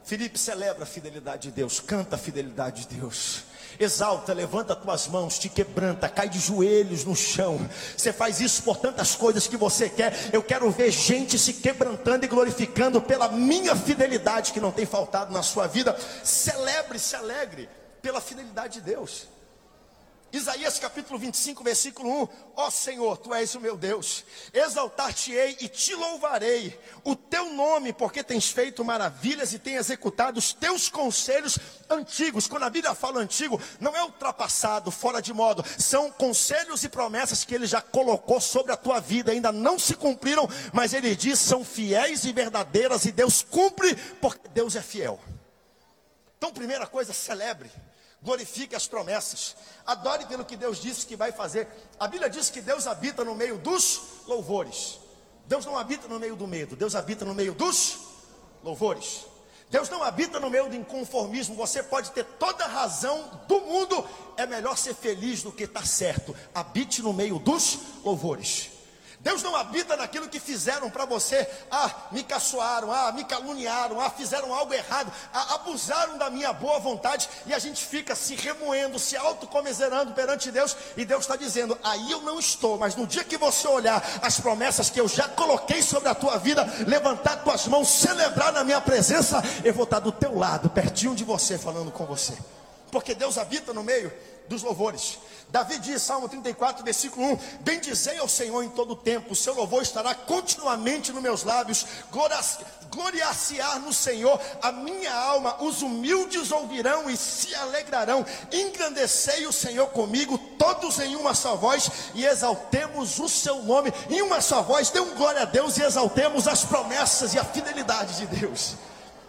Felipe 0.06 0.38
celebra 0.38 0.84
a 0.84 0.86
fidelidade 0.86 1.50
de 1.50 1.52
Deus, 1.52 1.80
canta 1.80 2.16
a 2.16 2.20
fidelidade 2.20 2.86
de 2.86 2.96
Deus. 2.96 3.44
Exalta, 3.80 4.34
levanta 4.34 4.76
tuas 4.76 5.08
mãos, 5.08 5.40
te 5.40 5.50
quebranta, 5.50 6.08
cai 6.08 6.30
de 6.30 6.40
joelhos 6.40 7.04
no 7.04 7.16
chão. 7.16 7.58
Você 7.98 8.14
faz 8.14 8.40
isso 8.40 8.62
por 8.64 8.78
tantas 8.78 9.16
coisas 9.16 9.48
que 9.48 9.58
você 9.58 9.90
quer. 9.90 10.30
Eu 10.32 10.44
quero 10.44 10.70
ver 10.70 10.92
gente 10.92 11.38
se 11.40 11.54
quebrantando 11.54 12.24
e 12.24 12.28
glorificando 12.28 13.02
pela 13.02 13.30
minha 13.30 13.76
fidelidade 13.76 14.54
que 14.54 14.62
não 14.62 14.72
tem 14.72 14.86
faltado 14.86 15.34
na 15.34 15.42
sua 15.42 15.68
vida. 15.68 15.98
Celebre, 16.24 17.00
se 17.00 17.16
alegre 17.16 17.68
pela 18.06 18.22
fidelidade 18.22 18.76
de 18.76 18.82
Deus. 18.82 19.28
Isaías 20.32 20.78
capítulo 20.78 21.18
25, 21.18 21.64
versículo 21.64 22.08
1: 22.08 22.28
Ó 22.56 22.68
oh 22.68 22.70
Senhor, 22.70 23.18
tu 23.18 23.34
és 23.34 23.56
o 23.56 23.60
meu 23.60 23.76
Deus, 23.76 24.24
exaltar-te-ei 24.54 25.58
e 25.60 25.68
te 25.68 25.96
louvarei 25.96 26.80
o 27.04 27.16
teu 27.16 27.52
nome, 27.52 27.92
porque 27.92 28.24
tens 28.24 28.52
feito 28.52 28.86
maravilhas 28.86 29.54
e 29.54 29.60
tens 29.60 29.78
executado 29.78 30.38
os 30.38 30.54
teus 30.54 30.88
conselhos 30.88 31.58
antigos. 31.90 32.46
Quando 32.46 32.64
a 32.64 32.70
Bíblia 32.70 32.94
fala 32.94 33.22
antigo, 33.22 33.60
não 33.80 33.96
é 33.96 34.04
ultrapassado, 34.04 34.92
fora 34.92 35.20
de 35.20 35.34
modo, 35.34 35.66
são 35.80 36.12
conselhos 36.12 36.84
e 36.84 36.90
promessas 36.90 37.44
que 37.44 37.56
ele 37.56 37.66
já 37.66 37.82
colocou 37.82 38.40
sobre 38.40 38.72
a 38.72 38.78
tua 38.78 39.00
vida, 39.00 39.32
ainda 39.32 39.52
não 39.52 39.80
se 39.80 39.96
cumpriram, 39.96 40.48
mas 40.72 40.94
ele 40.94 41.16
diz: 41.16 41.40
são 41.40 41.66
fiéis 41.66 42.24
e 42.24 42.32
verdadeiras, 42.32 43.04
e 43.06 43.12
Deus 43.12 43.42
cumpre, 43.42 43.96
porque 44.22 44.48
Deus 44.50 44.76
é 44.76 44.82
fiel. 44.84 45.20
Então, 46.38 46.54
primeira 46.54 46.86
coisa, 46.86 47.12
celebre 47.12 47.72
glorifique 48.26 48.76
as 48.76 48.88
promessas, 48.88 49.56
adore 49.86 50.26
pelo 50.26 50.44
que 50.44 50.58
Deus 50.58 50.82
disse 50.82 51.06
que 51.06 51.16
vai 51.16 51.32
fazer. 51.32 51.68
A 52.00 52.08
Bíblia 52.08 52.30
diz 52.30 52.50
que 52.50 52.60
Deus 52.60 52.88
habita 52.88 53.24
no 53.24 53.36
meio 53.36 53.58
dos 53.58 54.02
louvores. 54.28 55.00
Deus 55.46 55.64
não 55.66 55.78
habita 55.78 56.08
no 56.08 56.20
meio 56.20 56.36
do 56.36 56.48
medo, 56.48 56.76
Deus 56.76 56.96
habita 56.96 57.24
no 57.24 57.36
meio 57.36 57.54
dos 57.54 58.00
louvores. 58.64 59.26
Deus 59.70 59.90
não 59.90 60.04
habita 60.04 60.40
no 60.40 60.50
meio 60.50 60.70
do 60.70 60.76
inconformismo. 60.76 61.56
Você 61.56 61.84
pode 61.84 62.12
ter 62.12 62.24
toda 62.24 62.66
a 62.66 62.68
razão 62.68 63.42
do 63.48 63.62
mundo, 63.62 64.04
é 64.38 64.46
melhor 64.46 64.78
ser 64.78 64.96
feliz 64.96 65.44
do 65.44 65.52
que 65.52 65.64
estar 65.64 65.86
certo. 65.86 66.36
Habite 66.54 67.02
no 67.02 67.14
meio 67.14 67.38
dos 67.38 67.78
louvores. 68.04 68.72
Deus 69.26 69.42
não 69.42 69.56
habita 69.56 69.98
naquilo 69.98 70.30
que 70.30 70.40
fizeram 70.40 70.88
para 70.88 71.04
você. 71.04 71.50
Ah, 71.72 71.90
me 72.12 72.22
caçoaram, 72.22 72.92
ah, 72.92 73.12
me 73.12 73.24
caluniaram, 73.24 74.00
ah, 74.00 74.08
fizeram 74.08 74.54
algo 74.54 74.72
errado, 74.72 75.12
ah, 75.34 75.56
abusaram 75.56 76.16
da 76.20 76.30
minha 76.30 76.54
boa 76.54 76.78
vontade. 76.78 77.28
E 77.48 77.52
a 77.52 77.58
gente 77.58 77.84
fica 77.84 78.16
se 78.16 78.36
remoendo, 78.36 79.00
se 79.00 79.18
autocomiserando 79.18 80.14
perante 80.14 80.52
Deus. 80.52 80.78
E 80.96 81.04
Deus 81.04 81.22
está 81.22 81.36
dizendo: 81.36 81.76
aí 81.84 82.12
eu 82.12 82.22
não 82.22 82.38
estou, 82.38 82.78
mas 82.78 82.96
no 82.96 83.08
dia 83.08 83.24
que 83.24 83.36
você 83.36 83.68
olhar 83.68 84.00
as 84.22 84.40
promessas 84.40 84.92
que 84.92 85.02
eu 85.02 85.08
já 85.08 85.28
coloquei 85.28 85.82
sobre 85.82 86.08
a 86.08 86.14
tua 86.14 86.38
vida, 86.38 86.64
levantar 86.86 87.38
tuas 87.38 87.66
mãos, 87.66 87.88
celebrar 87.88 88.54
na 88.54 88.64
minha 88.64 88.80
presença, 88.80 89.42
eu 89.64 89.74
vou 89.74 89.86
estar 89.86 90.02
do 90.02 90.12
teu 90.12 90.38
lado, 90.38 90.70
pertinho 90.70 91.16
de 91.16 91.24
você, 91.24 91.58
falando 91.58 91.92
com 91.92 92.06
você. 92.06 92.38
porque 92.92 93.16
Deus 93.16 93.40
habita 93.40 93.74
no 93.74 93.84
meio 93.84 94.14
dos 94.48 94.64
louvores. 94.64 95.20
Davi 95.50 95.78
diz, 95.78 96.02
Salmo 96.02 96.28
34, 96.28 96.84
versículo 96.84 97.34
1: 97.34 97.40
Bendizei 97.62 98.18
ao 98.18 98.28
Senhor 98.28 98.64
em 98.64 98.70
todo 98.70 98.92
o 98.92 98.96
tempo, 98.96 99.34
o 99.34 99.36
seu 99.36 99.54
louvor 99.54 99.82
estará 99.82 100.14
continuamente 100.14 101.12
nos 101.12 101.22
meus 101.22 101.44
lábios, 101.44 101.86
gloriar-se-á 102.90 103.80
no 103.80 103.94
Senhor, 103.94 104.40
a 104.62 104.72
minha 104.72 105.14
alma, 105.14 105.64
os 105.64 105.82
humildes 105.82 106.52
ouvirão 106.52 107.10
e 107.10 107.16
se 107.16 107.54
alegrarão. 107.56 108.26
Engrandecei 108.52 109.46
o 109.46 109.54
Senhor 109.54 109.88
comigo, 109.88 110.38
todos 110.58 111.00
em 111.00 111.16
uma 111.16 111.34
só 111.34 111.56
voz, 111.56 111.90
e 112.14 112.26
exaltemos 112.26 113.20
o 113.20 113.30
seu 113.30 113.62
nome 113.64 113.94
em 114.10 114.22
uma 114.22 114.42
só 114.42 114.62
voz. 114.62 114.90
Dê 114.90 115.00
um 115.00 115.16
glória 115.16 115.44
a 115.44 115.46
Deus 115.46 115.78
e 115.78 115.84
exaltemos 115.84 116.48
as 116.48 116.66
promessas 116.66 117.34
e 117.34 117.40
a 117.40 117.46
fidelidade 117.46 118.18
de 118.18 118.28
Deus. 118.28 118.76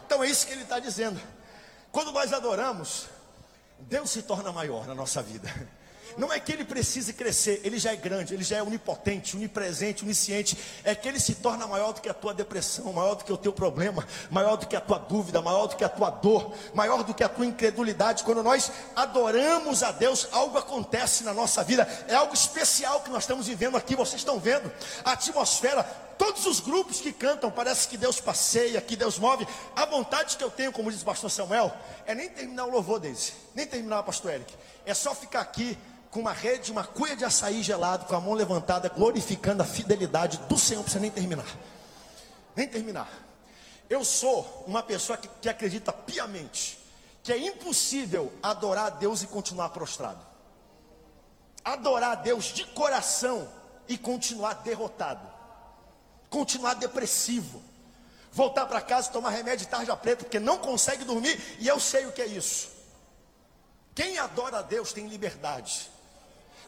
Então 0.07 0.23
é 0.23 0.29
isso 0.29 0.47
que 0.47 0.53
ele 0.53 0.63
está 0.63 0.79
dizendo. 0.79 1.21
Quando 1.93 2.13
nós 2.13 2.33
adoramos, 2.33 3.07
Deus 3.79 4.11
se 4.11 4.23
torna 4.23 4.53
maior 4.53 4.87
na 4.87 4.95
nossa 4.95 5.23
vida. 5.23 5.53
Não 6.17 6.33
é 6.33 6.41
que 6.41 6.51
ele 6.51 6.65
precise 6.65 7.13
crescer, 7.13 7.61
ele 7.63 7.79
já 7.79 7.93
é 7.93 7.97
grande, 7.97 8.33
ele 8.33 8.43
já 8.43 8.57
é 8.57 8.63
onipotente, 8.63 9.37
onipresente, 9.37 10.03
onisciente. 10.03 10.57
É 10.83 10.95
que 10.95 11.07
ele 11.07 11.21
se 11.21 11.35
torna 11.35 11.67
maior 11.67 11.93
do 11.93 12.01
que 12.01 12.09
a 12.09 12.15
tua 12.15 12.33
depressão, 12.33 12.91
maior 12.93 13.17
do 13.17 13.25
que 13.25 13.33
o 13.33 13.37
teu 13.37 13.53
problema, 13.53 14.07
maior 14.31 14.57
do 14.57 14.67
que 14.67 14.75
a 14.75 14.81
tua 14.81 14.99
dúvida, 14.99 15.43
maior 15.43 15.67
do 15.67 15.77
que 15.77 15.85
a 15.85 15.89
tua 15.91 16.09
dor, 16.09 16.55
maior 16.73 17.05
do 17.05 17.13
que 17.13 17.23
a 17.23 17.29
tua 17.29 17.45
incredulidade. 17.45 18.25
Quando 18.25 18.43
nós 18.43 18.73
adoramos 18.95 19.83
a 19.83 19.93
Deus, 19.93 20.27
algo 20.33 20.57
acontece 20.57 21.23
na 21.23 21.35
nossa 21.35 21.63
vida. 21.63 21.87
É 22.09 22.15
algo 22.15 22.33
especial 22.33 23.01
que 23.01 23.11
nós 23.11 23.25
estamos 23.25 23.47
vivendo 23.47 23.77
aqui. 23.77 23.95
Vocês 23.95 24.21
estão 24.23 24.39
vendo 24.39 24.73
a 25.05 25.13
atmosfera 25.13 26.06
todos 26.19 26.47
os 26.47 26.61
grupos 26.61 27.01
que 27.01 27.13
cantam, 27.13 27.51
parece 27.51 27.89
que 27.89 27.97
Deus 27.97 28.21
passeia, 28.21 28.81
que 28.81 28.97
Deus 28.97 29.19
move. 29.19 29.47
A 29.75 29.85
vontade 29.87 30.37
que 30.37 30.45
eu 30.45 30.51
tenho, 30.51 30.73
como 30.73 30.91
diz 30.91 31.03
o 31.03 31.05
pastor 31.05 31.31
Samuel, 31.31 31.73
é 32.07 32.15
nem 32.15 32.29
terminar 32.29 32.67
o 32.67 32.71
louvor 32.71 33.01
deles, 33.01 33.33
nem 33.55 33.67
terminar 33.67 34.01
o 34.01 34.05
pastor 34.05 34.33
Eric. 34.33 34.55
É 34.85 34.95
só 34.95 35.15
ficar 35.15 35.41
aqui 35.41 35.79
com 36.11 36.21
uma 36.21 36.33
rede, 36.33 36.73
uma 36.73 36.85
cuia 36.85 37.17
de 37.17 37.25
açaí 37.25 37.63
gelado, 37.63 38.07
com 38.07 38.15
a 38.15 38.21
mão 38.21 38.35
levantada, 38.35 38.89
glorificando 38.89 39.63
a 39.63 39.67
fidelidade 39.67 40.39
do 40.49 40.59
Senhor, 40.59 40.79
não 40.79 40.85
precisa 40.85 41.01
nem 41.01 41.11
terminar. 41.11 41.47
Nem 42.55 42.67
terminar. 42.67 43.11
Eu 43.89 44.05
sou 44.05 44.65
uma 44.67 44.83
pessoa 44.83 45.17
que, 45.17 45.29
que 45.41 45.49
acredita 45.49 45.93
piamente 45.93 46.87
que 47.27 47.33
é 47.33 47.39
impossível 47.39 48.33
adorar 48.41 48.87
a 48.87 48.91
Deus 48.91 49.21
e 49.21 49.27
continuar 49.27 49.71
prostrado. 49.71 50.25
Adorar 51.65 52.13
a 52.13 52.15
Deus 52.15 52.45
de 52.45 52.65
coração 52.67 53.49
e 53.89 53.99
continuar 53.99 54.55
derrotado. 54.63 55.36
Continuar 56.31 56.75
depressivo. 56.75 57.63
Voltar 58.33 58.67
para 58.67 58.81
casa 58.81 59.09
e 59.09 59.13
tomar 59.13 59.31
remédio 59.31 59.65
de 59.65 59.71
tarja 59.71 59.97
preta 59.97 60.25
porque 60.25 60.39
não 60.39 60.59
consegue 60.59 61.05
dormir 61.05 61.41
e 61.59 61.67
eu 61.67 61.81
sei 61.81 62.07
o 62.07 62.13
que 62.13 62.21
é 62.21 62.27
isso. 62.27 62.69
Quem 63.95 64.19
adora 64.19 64.59
a 64.59 64.63
Deus 64.63 64.93
tem 64.93 65.09
liberdade. 65.09 65.91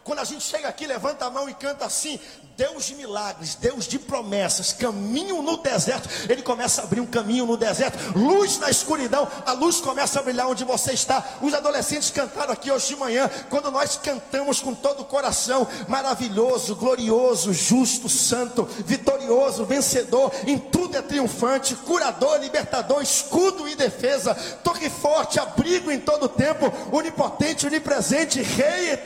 Quando 0.04 0.20
a 0.20 0.24
gente 0.24 0.42
chega 0.42 0.68
aqui, 0.68 0.86
levanta 0.86 1.26
a 1.26 1.30
mão 1.30 1.48
e 1.48 1.54
canta 1.54 1.84
assim: 1.84 2.18
Deus 2.56 2.86
de 2.86 2.96
milagres, 2.96 3.54
Deus 3.54 3.86
de 3.86 3.98
promessas, 3.98 4.72
caminho 4.72 5.42
no 5.42 5.58
deserto. 5.58 6.08
Ele 6.28 6.42
começa 6.42 6.80
a 6.80 6.84
abrir 6.84 7.00
um 7.00 7.06
caminho 7.06 7.46
no 7.46 7.56
deserto, 7.56 8.18
luz 8.18 8.58
na 8.58 8.68
escuridão, 8.68 9.28
a 9.46 9.52
luz 9.52 9.80
começa 9.80 10.18
a 10.18 10.22
brilhar 10.22 10.48
onde 10.48 10.64
você 10.64 10.92
está. 10.92 11.24
Os 11.40 11.54
adolescentes 11.54 12.10
cantaram 12.10 12.52
aqui 12.52 12.70
hoje 12.70 12.88
de 12.88 12.96
manhã, 12.96 13.30
quando 13.48 13.70
nós 13.70 13.96
cantamos 13.96 14.60
com 14.60 14.74
todo 14.74 15.02
o 15.02 15.04
coração, 15.04 15.68
maravilhoso, 15.86 16.74
glorioso, 16.74 17.52
justo, 17.52 18.08
santo, 18.08 18.64
vitorioso, 18.64 19.64
vencedor, 19.64 20.32
em 20.46 20.58
tudo 20.58 20.96
é 20.96 21.02
triunfante, 21.02 21.76
curador, 21.76 22.38
libertador, 22.38 23.02
escudo 23.02 23.68
e 23.68 23.76
defesa, 23.76 24.34
torre 24.64 24.90
forte, 24.90 25.38
abrigo 25.38 25.92
em 25.92 26.00
todo 26.00 26.24
o 26.24 26.28
tempo, 26.28 26.72
onipotente, 26.90 27.66
onipresente, 27.66 28.42
rei 28.42 28.98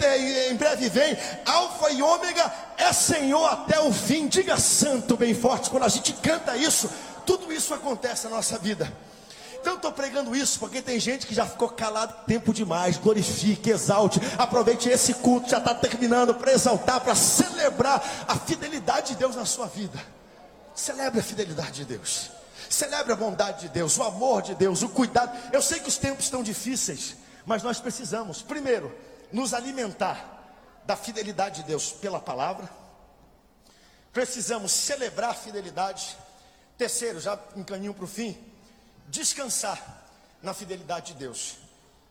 em 0.50 0.56
breve 0.56 0.81
vem, 0.88 1.16
Alfa 1.44 1.90
e 1.90 2.02
Ômega, 2.02 2.52
é 2.76 2.92
Senhor 2.92 3.46
até 3.46 3.80
o 3.80 3.92
fim. 3.92 4.28
Diga 4.28 4.56
santo 4.58 5.16
bem 5.16 5.34
forte. 5.34 5.70
Quando 5.70 5.84
a 5.84 5.88
gente 5.88 6.12
canta 6.14 6.56
isso, 6.56 6.90
tudo 7.26 7.52
isso 7.52 7.72
acontece 7.74 8.24
na 8.24 8.36
nossa 8.36 8.58
vida. 8.58 8.92
Então 9.62 9.76
estou 9.76 9.92
pregando 9.92 10.34
isso 10.34 10.58
porque 10.58 10.82
tem 10.82 10.98
gente 10.98 11.24
que 11.24 11.32
já 11.32 11.46
ficou 11.46 11.68
calado 11.68 12.26
tempo 12.26 12.52
demais. 12.52 12.96
Glorifique, 12.96 13.70
exalte, 13.70 14.20
aproveite 14.36 14.88
esse 14.88 15.14
culto, 15.14 15.48
já 15.48 15.58
está 15.58 15.72
terminando 15.72 16.34
para 16.34 16.52
exaltar, 16.52 17.00
para 17.00 17.14
celebrar 17.14 18.02
a 18.26 18.36
fidelidade 18.36 19.10
de 19.10 19.16
Deus 19.16 19.36
na 19.36 19.46
sua 19.46 19.66
vida. 19.66 19.98
Celebre 20.74 21.20
a 21.20 21.22
fidelidade 21.22 21.72
de 21.72 21.84
Deus. 21.84 22.30
Celebre 22.68 23.12
a 23.12 23.16
bondade 23.16 23.60
de 23.60 23.68
Deus, 23.68 23.96
o 23.98 24.02
amor 24.02 24.42
de 24.42 24.56
Deus, 24.56 24.82
o 24.82 24.88
cuidado. 24.88 25.30
Eu 25.52 25.62
sei 25.62 25.78
que 25.78 25.88
os 25.88 25.98
tempos 25.98 26.24
estão 26.24 26.42
difíceis, 26.42 27.14
mas 27.46 27.62
nós 27.62 27.78
precisamos, 27.78 28.42
primeiro, 28.42 28.92
nos 29.30 29.54
alimentar 29.54 30.31
da 30.84 30.96
fidelidade 30.96 31.62
de 31.62 31.68
Deus 31.68 31.92
pela 31.92 32.20
palavra. 32.20 32.68
Precisamos 34.12 34.72
celebrar 34.72 35.30
a 35.30 35.34
fidelidade. 35.34 36.16
Terceiro, 36.76 37.20
já 37.20 37.38
encaminho 37.56 37.94
para 37.94 38.04
o 38.04 38.08
fim, 38.08 38.36
descansar 39.08 40.06
na 40.42 40.52
fidelidade 40.52 41.12
de 41.12 41.18
Deus. 41.20 41.56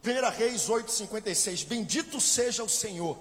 1 0.03 0.37
Reis 0.37 0.67
8,56: 0.67 1.65
Bendito 1.67 2.19
seja 2.19 2.63
o 2.63 2.69
Senhor, 2.69 3.17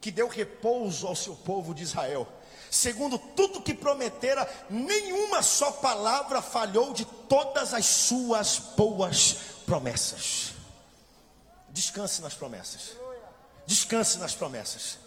que 0.00 0.10
deu 0.10 0.28
repouso 0.28 1.06
ao 1.06 1.16
seu 1.16 1.34
povo 1.34 1.74
de 1.74 1.82
Israel. 1.82 2.26
Segundo 2.70 3.18
tudo 3.18 3.62
que 3.62 3.74
prometera, 3.74 4.48
nenhuma 4.70 5.42
só 5.42 5.72
palavra 5.72 6.40
falhou 6.40 6.92
de 6.92 7.04
todas 7.04 7.74
as 7.74 7.84
suas 7.84 8.58
boas 8.76 9.32
promessas. 9.66 10.52
Descanse 11.70 12.22
nas 12.22 12.34
promessas. 12.34 12.99
Descanse 13.70 14.18
nas 14.18 14.34
promessas. 14.34 14.98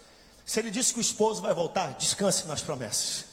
Se 0.46 0.58
ele 0.58 0.70
disse 0.70 0.94
que 0.94 0.98
o 0.98 1.02
esposo 1.02 1.42
vai 1.42 1.52
voltar, 1.52 1.92
descanse 1.98 2.46
nas 2.46 2.62
promessas. 2.62 3.26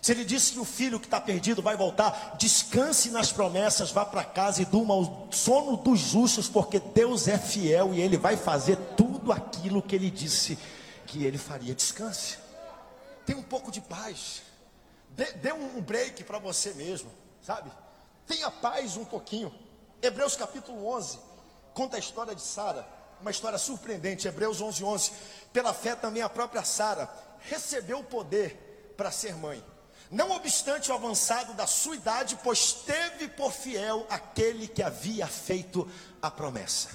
Se 0.00 0.10
ele 0.10 0.24
disse 0.24 0.54
que 0.54 0.58
o 0.58 0.64
filho 0.64 0.98
que 0.98 1.06
está 1.06 1.20
perdido 1.20 1.62
vai 1.62 1.76
voltar, 1.76 2.34
descanse 2.36 3.12
nas 3.12 3.30
promessas, 3.30 3.92
vá 3.92 4.04
para 4.04 4.24
casa 4.24 4.60
e 4.60 4.64
durma 4.64 4.96
o 4.96 5.28
sono 5.30 5.76
dos 5.76 6.00
justos, 6.00 6.48
porque 6.48 6.80
Deus 6.80 7.28
é 7.28 7.38
fiel 7.38 7.94
e 7.94 8.00
Ele 8.00 8.16
vai 8.16 8.36
fazer 8.36 8.74
tudo 8.96 9.30
aquilo 9.30 9.80
que 9.80 9.94
Ele 9.94 10.10
disse 10.10 10.58
que 11.06 11.24
Ele 11.24 11.38
faria. 11.38 11.76
Descanse, 11.76 12.38
tenha 13.24 13.38
um 13.38 13.44
pouco 13.44 13.70
de 13.70 13.80
paz, 13.80 14.42
dê, 15.10 15.30
dê 15.34 15.52
um 15.52 15.80
break 15.80 16.24
para 16.24 16.40
você 16.40 16.74
mesmo, 16.74 17.08
sabe? 17.40 17.70
Tenha 18.26 18.50
paz 18.50 18.96
um 18.96 19.04
pouquinho. 19.04 19.54
Hebreus 20.02 20.34
capítulo 20.34 20.84
11 20.88 21.20
conta 21.72 21.96
a 21.96 22.00
história 22.00 22.34
de 22.34 22.42
Sara 22.42 23.00
uma 23.22 23.30
história 23.30 23.56
surpreendente, 23.56 24.28
Hebreus 24.28 24.60
11, 24.60 24.84
11. 24.84 25.12
Pela 25.52 25.72
fé 25.72 25.94
também 25.94 26.22
a 26.22 26.28
própria 26.28 26.64
Sara 26.64 27.08
recebeu 27.48 28.00
o 28.00 28.04
poder 28.04 28.94
para 28.96 29.10
ser 29.10 29.34
mãe. 29.36 29.64
Não 30.10 30.30
obstante 30.32 30.90
o 30.90 30.94
avançado 30.94 31.54
da 31.54 31.66
sua 31.66 31.96
idade, 31.96 32.38
pois 32.44 32.72
teve 32.72 33.28
por 33.28 33.50
fiel 33.50 34.06
aquele 34.10 34.68
que 34.68 34.82
havia 34.82 35.26
feito 35.26 35.88
a 36.20 36.30
promessa. 36.30 36.90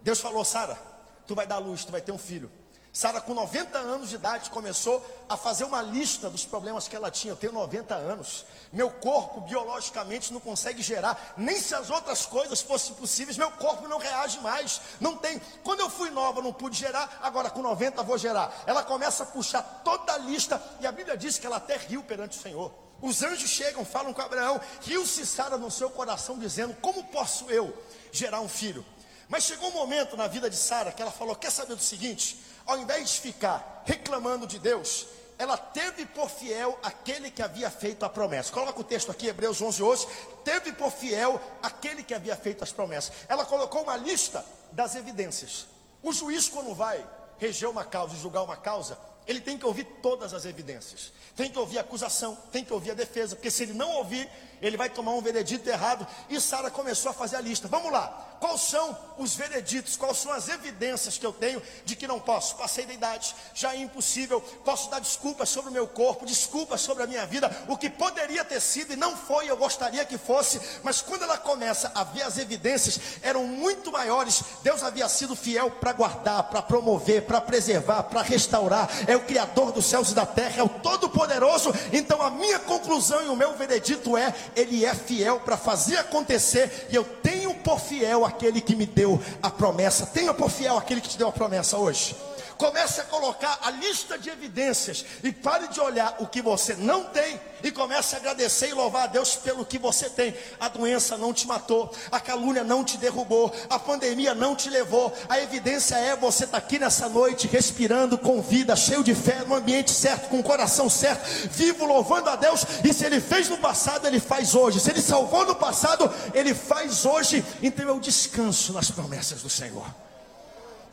Deus 0.00 0.20
falou: 0.20 0.44
Sara, 0.44 0.78
tu 1.26 1.34
vai 1.34 1.46
dar 1.46 1.58
luz, 1.58 1.84
tu 1.84 1.92
vai 1.92 2.00
ter 2.00 2.12
um 2.12 2.18
filho. 2.18 2.50
Sara, 2.92 3.20
com 3.20 3.32
90 3.34 3.78
anos 3.78 4.08
de 4.08 4.16
idade, 4.16 4.50
começou 4.50 5.04
a 5.28 5.36
fazer 5.36 5.62
uma 5.62 5.80
lista 5.80 6.28
dos 6.28 6.44
problemas 6.44 6.88
que 6.88 6.96
ela 6.96 7.08
tinha. 7.08 7.32
Eu 7.32 7.36
tenho 7.36 7.52
90 7.52 7.94
anos, 7.94 8.44
meu 8.72 8.90
corpo 8.90 9.40
biologicamente 9.42 10.32
não 10.32 10.40
consegue 10.40 10.82
gerar, 10.82 11.34
nem 11.36 11.60
se 11.60 11.72
as 11.72 11.88
outras 11.88 12.26
coisas 12.26 12.60
fossem 12.60 12.94
possíveis, 12.96 13.38
meu 13.38 13.50
corpo 13.52 13.86
não 13.86 13.98
reage 13.98 14.40
mais. 14.40 14.80
Não 15.00 15.16
tem. 15.16 15.40
Quando 15.62 15.80
eu 15.80 15.88
fui 15.88 16.10
nova, 16.10 16.42
não 16.42 16.52
pude 16.52 16.76
gerar, 16.76 17.20
agora 17.22 17.48
com 17.48 17.62
90 17.62 18.02
vou 18.02 18.18
gerar. 18.18 18.64
Ela 18.66 18.82
começa 18.82 19.22
a 19.22 19.26
puxar 19.26 19.62
toda 19.84 20.12
a 20.12 20.18
lista, 20.18 20.60
e 20.80 20.86
a 20.86 20.90
Bíblia 20.92 21.16
diz 21.16 21.38
que 21.38 21.46
ela 21.46 21.56
até 21.56 21.76
riu 21.76 22.02
perante 22.02 22.38
o 22.38 22.42
Senhor. 22.42 22.72
Os 23.00 23.22
anjos 23.22 23.48
chegam, 23.48 23.84
falam 23.84 24.12
com 24.12 24.20
Abraão, 24.20 24.60
riu-se 24.82 25.24
Sara 25.24 25.56
no 25.56 25.70
seu 25.70 25.90
coração, 25.90 26.38
dizendo: 26.38 26.74
Como 26.82 27.04
posso 27.04 27.48
eu 27.50 27.72
gerar 28.10 28.40
um 28.40 28.48
filho? 28.48 28.84
Mas 29.28 29.44
chegou 29.44 29.68
um 29.68 29.74
momento 29.74 30.16
na 30.16 30.26
vida 30.26 30.50
de 30.50 30.56
Sara 30.56 30.90
que 30.90 31.00
ela 31.00 31.12
falou: 31.12 31.36
Quer 31.36 31.52
saber 31.52 31.76
do 31.76 31.82
seguinte? 31.82 32.49
Ao 32.70 32.78
invés 32.78 33.10
de 33.10 33.20
ficar 33.20 33.82
reclamando 33.84 34.46
de 34.46 34.58
Deus, 34.58 35.06
ela 35.36 35.56
teve 35.56 36.06
por 36.06 36.30
fiel 36.30 36.78
aquele 36.82 37.30
que 37.30 37.42
havia 37.42 37.68
feito 37.68 38.04
a 38.04 38.08
promessa. 38.08 38.52
Coloca 38.52 38.80
o 38.80 38.84
texto 38.84 39.10
aqui, 39.10 39.26
Hebreus 39.26 39.60
11, 39.60 39.82
11. 39.82 40.06
Teve 40.44 40.72
por 40.72 40.92
fiel 40.92 41.40
aquele 41.62 42.04
que 42.04 42.14
havia 42.14 42.36
feito 42.36 42.62
as 42.62 42.70
promessas. 42.70 43.12
Ela 43.28 43.44
colocou 43.44 43.82
uma 43.82 43.96
lista 43.96 44.44
das 44.70 44.94
evidências. 44.94 45.66
O 46.02 46.12
juiz, 46.12 46.48
quando 46.48 46.74
vai 46.74 47.04
reger 47.38 47.68
uma 47.68 47.84
causa, 47.84 48.14
julgar 48.16 48.42
uma 48.42 48.56
causa, 48.56 48.96
ele 49.26 49.40
tem 49.40 49.58
que 49.58 49.66
ouvir 49.66 49.84
todas 50.00 50.32
as 50.32 50.44
evidências. 50.44 51.12
Tem 51.34 51.50
que 51.50 51.58
ouvir 51.58 51.78
a 51.78 51.80
acusação, 51.80 52.36
tem 52.52 52.64
que 52.64 52.72
ouvir 52.72 52.92
a 52.92 52.94
defesa, 52.94 53.34
porque 53.34 53.50
se 53.50 53.64
ele 53.64 53.72
não 53.72 53.90
ouvir, 53.96 54.30
ele 54.60 54.76
vai 54.76 54.90
tomar 54.90 55.12
um 55.12 55.20
veredito 55.20 55.68
errado. 55.68 56.06
E 56.28 56.40
Sara 56.40 56.70
começou 56.70 57.10
a 57.10 57.14
fazer 57.14 57.36
a 57.36 57.40
lista. 57.40 57.68
Vamos 57.68 57.92
lá. 57.92 58.30
Quais 58.40 58.62
são 58.62 58.96
os 59.18 59.34
vereditos? 59.34 59.98
Quais 59.98 60.16
são 60.16 60.32
as 60.32 60.48
evidências 60.48 61.18
que 61.18 61.26
eu 61.26 61.32
tenho 61.32 61.62
de 61.84 61.94
que 61.94 62.06
não 62.06 62.18
posso? 62.18 62.56
Passei 62.56 62.86
da 62.86 62.94
idade, 62.94 63.36
já 63.54 63.74
é 63.74 63.78
impossível. 63.78 64.40
Posso 64.64 64.90
dar 64.90 64.98
desculpas 64.98 65.50
sobre 65.50 65.68
o 65.68 65.72
meu 65.72 65.86
corpo, 65.86 66.24
desculpas 66.24 66.80
sobre 66.80 67.02
a 67.02 67.06
minha 67.06 67.26
vida, 67.26 67.54
o 67.68 67.76
que 67.76 67.90
poderia 67.90 68.42
ter 68.42 68.60
sido 68.60 68.94
e 68.94 68.96
não 68.96 69.14
foi, 69.14 69.50
eu 69.50 69.58
gostaria 69.58 70.06
que 70.06 70.16
fosse. 70.16 70.58
Mas 70.82 71.02
quando 71.02 71.22
ela 71.22 71.36
começa 71.36 71.92
a 71.94 72.02
ver 72.02 72.22
as 72.22 72.38
evidências, 72.38 72.98
eram 73.20 73.46
muito 73.46 73.92
maiores. 73.92 74.42
Deus 74.62 74.82
havia 74.82 75.06
sido 75.10 75.36
fiel 75.36 75.70
para 75.72 75.92
guardar, 75.92 76.44
para 76.44 76.62
promover, 76.62 77.26
para 77.26 77.42
preservar, 77.42 78.04
para 78.04 78.22
restaurar. 78.22 78.88
É 79.06 79.14
o 79.14 79.26
Criador 79.26 79.70
dos 79.70 79.84
céus 79.84 80.12
e 80.12 80.14
da 80.14 80.24
terra, 80.24 80.60
é 80.60 80.62
o 80.62 80.68
Todo-Poderoso. 80.68 81.74
Então 81.92 82.22
a 82.22 82.30
minha 82.30 82.58
conclusão 82.58 83.22
e 83.22 83.28
o 83.28 83.36
meu 83.36 83.54
veredito 83.54 84.16
é: 84.16 84.34
Ele 84.56 84.84
é 84.84 84.94
fiel 84.94 85.40
para 85.40 85.56
fazer 85.56 85.96
acontecer 85.96 86.88
e 86.90 86.94
eu 86.94 87.04
tenho 87.04 87.54
por 87.54 87.80
fiel 87.80 88.24
aquele 88.24 88.60
que 88.60 88.76
me 88.76 88.86
deu 88.86 89.20
a 89.42 89.50
promessa. 89.50 90.06
Tenha 90.06 90.32
por 90.34 90.50
fiel 90.50 90.76
aquele 90.76 91.00
que 91.00 91.08
te 91.08 91.18
deu 91.18 91.28
a 91.28 91.32
promessa 91.32 91.76
hoje. 91.76 92.16
Comece 92.60 93.00
a 93.00 93.04
colocar 93.04 93.58
a 93.62 93.70
lista 93.70 94.18
de 94.18 94.28
evidências 94.28 95.02
e 95.24 95.32
pare 95.32 95.68
de 95.68 95.80
olhar 95.80 96.16
o 96.18 96.26
que 96.26 96.42
você 96.42 96.74
não 96.74 97.04
tem 97.04 97.40
e 97.62 97.72
comece 97.72 98.14
a 98.14 98.18
agradecer 98.18 98.68
e 98.68 98.74
louvar 98.74 99.04
a 99.04 99.06
Deus 99.06 99.34
pelo 99.34 99.64
que 99.64 99.78
você 99.78 100.10
tem. 100.10 100.36
A 100.60 100.68
doença 100.68 101.16
não 101.16 101.32
te 101.32 101.46
matou, 101.46 101.90
a 102.12 102.20
calúnia 102.20 102.62
não 102.62 102.84
te 102.84 102.98
derrubou, 102.98 103.50
a 103.70 103.78
pandemia 103.78 104.34
não 104.34 104.54
te 104.54 104.68
levou. 104.68 105.10
A 105.26 105.40
evidência 105.40 105.94
é 105.94 106.14
você 106.14 106.44
estar 106.44 106.60
tá 106.60 106.66
aqui 106.66 106.78
nessa 106.78 107.08
noite 107.08 107.46
respirando 107.46 108.18
com 108.18 108.42
vida, 108.42 108.76
cheio 108.76 109.02
de 109.02 109.14
fé, 109.14 109.42
no 109.46 109.54
ambiente 109.54 109.90
certo, 109.90 110.28
com 110.28 110.40
o 110.40 110.44
coração 110.44 110.90
certo, 110.90 111.24
vivo 111.48 111.86
louvando 111.86 112.28
a 112.28 112.36
Deus. 112.36 112.66
E 112.84 112.92
se 112.92 113.06
ele 113.06 113.22
fez 113.22 113.48
no 113.48 113.56
passado, 113.56 114.06
ele 114.06 114.20
faz 114.20 114.54
hoje. 114.54 114.80
Se 114.80 114.90
ele 114.90 115.00
salvou 115.00 115.46
no 115.46 115.54
passado, 115.54 116.12
ele 116.34 116.52
faz 116.52 117.06
hoje. 117.06 117.42
Então 117.62 117.88
eu 117.88 117.98
descanso 117.98 118.74
nas 118.74 118.90
promessas 118.90 119.40
do 119.40 119.48
Senhor. 119.48 120.09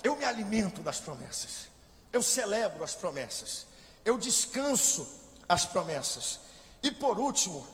Eu 0.07 0.15
me 0.15 0.23
alimento 0.23 0.81
das 0.81 1.01
promessas. 1.01 1.67
Eu 2.13 2.23
celebro 2.23 2.81
as 2.81 2.95
promessas. 2.95 3.65
Eu 4.05 4.17
descanso 4.17 5.05
as 5.49 5.65
promessas. 5.65 6.39
E 6.81 6.89
por 6.89 7.19
último, 7.19 7.67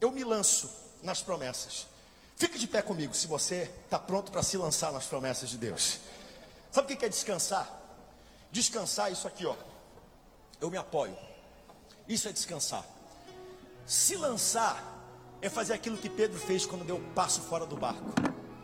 eu 0.00 0.10
me 0.10 0.24
lanço 0.24 0.68
nas 1.04 1.22
promessas. 1.22 1.86
Fique 2.34 2.58
de 2.58 2.66
pé 2.66 2.82
comigo 2.82 3.14
se 3.14 3.28
você 3.28 3.70
está 3.84 3.96
pronto 3.96 4.32
para 4.32 4.42
se 4.42 4.56
lançar 4.56 4.92
nas 4.92 5.06
promessas 5.06 5.50
de 5.50 5.56
Deus. 5.56 6.00
Sabe 6.72 6.92
o 6.92 6.96
que 6.96 7.04
é 7.04 7.08
descansar? 7.08 7.72
Descansar 8.50 9.10
é 9.10 9.12
isso 9.12 9.28
aqui, 9.28 9.46
ó. 9.46 9.54
Eu 10.60 10.72
me 10.72 10.78
apoio. 10.78 11.16
Isso 12.08 12.26
é 12.28 12.32
descansar. 12.32 12.84
Se 13.86 14.16
lançar 14.16 14.82
é 15.40 15.48
fazer 15.48 15.74
aquilo 15.74 15.96
que 15.96 16.10
Pedro 16.10 16.40
fez 16.40 16.66
quando 16.66 16.84
deu 16.84 16.96
o 16.96 17.12
passo 17.14 17.40
fora 17.42 17.64
do 17.64 17.76
barco. 17.76 18.10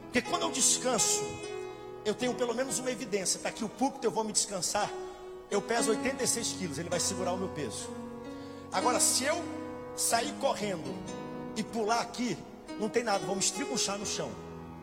Porque 0.02 0.20
quando 0.20 0.42
eu 0.42 0.50
descanso, 0.50 1.22
eu 2.04 2.14
tenho 2.14 2.34
pelo 2.34 2.54
menos 2.54 2.78
uma 2.78 2.90
evidência, 2.90 3.40
para 3.40 3.50
que 3.50 3.64
o 3.64 3.68
púlpito 3.68 4.06
eu 4.06 4.10
vou 4.10 4.24
me 4.24 4.32
descansar. 4.32 4.90
Eu 5.50 5.62
peso 5.62 5.90
86 5.90 6.52
quilos, 6.58 6.78
ele 6.78 6.88
vai 6.88 7.00
segurar 7.00 7.32
o 7.32 7.36
meu 7.36 7.48
peso. 7.48 7.88
Agora, 8.72 9.00
se 9.00 9.24
eu 9.24 9.42
sair 9.96 10.32
correndo 10.40 10.94
e 11.56 11.62
pular 11.62 12.00
aqui, 12.00 12.36
não 12.78 12.88
tem 12.88 13.04
nada, 13.04 13.24
me 13.26 13.38
estribuchar 13.38 13.98
no 13.98 14.06
chão, 14.06 14.30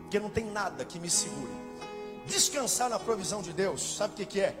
porque 0.02 0.18
não 0.18 0.30
tem 0.30 0.44
nada 0.44 0.84
que 0.84 0.98
me 0.98 1.10
segure. 1.10 1.52
Descansar 2.26 2.88
na 2.88 2.98
provisão 2.98 3.42
de 3.42 3.52
Deus, 3.52 3.96
sabe 3.96 4.14
o 4.14 4.16
que, 4.16 4.26
que 4.26 4.40
é? 4.40 4.56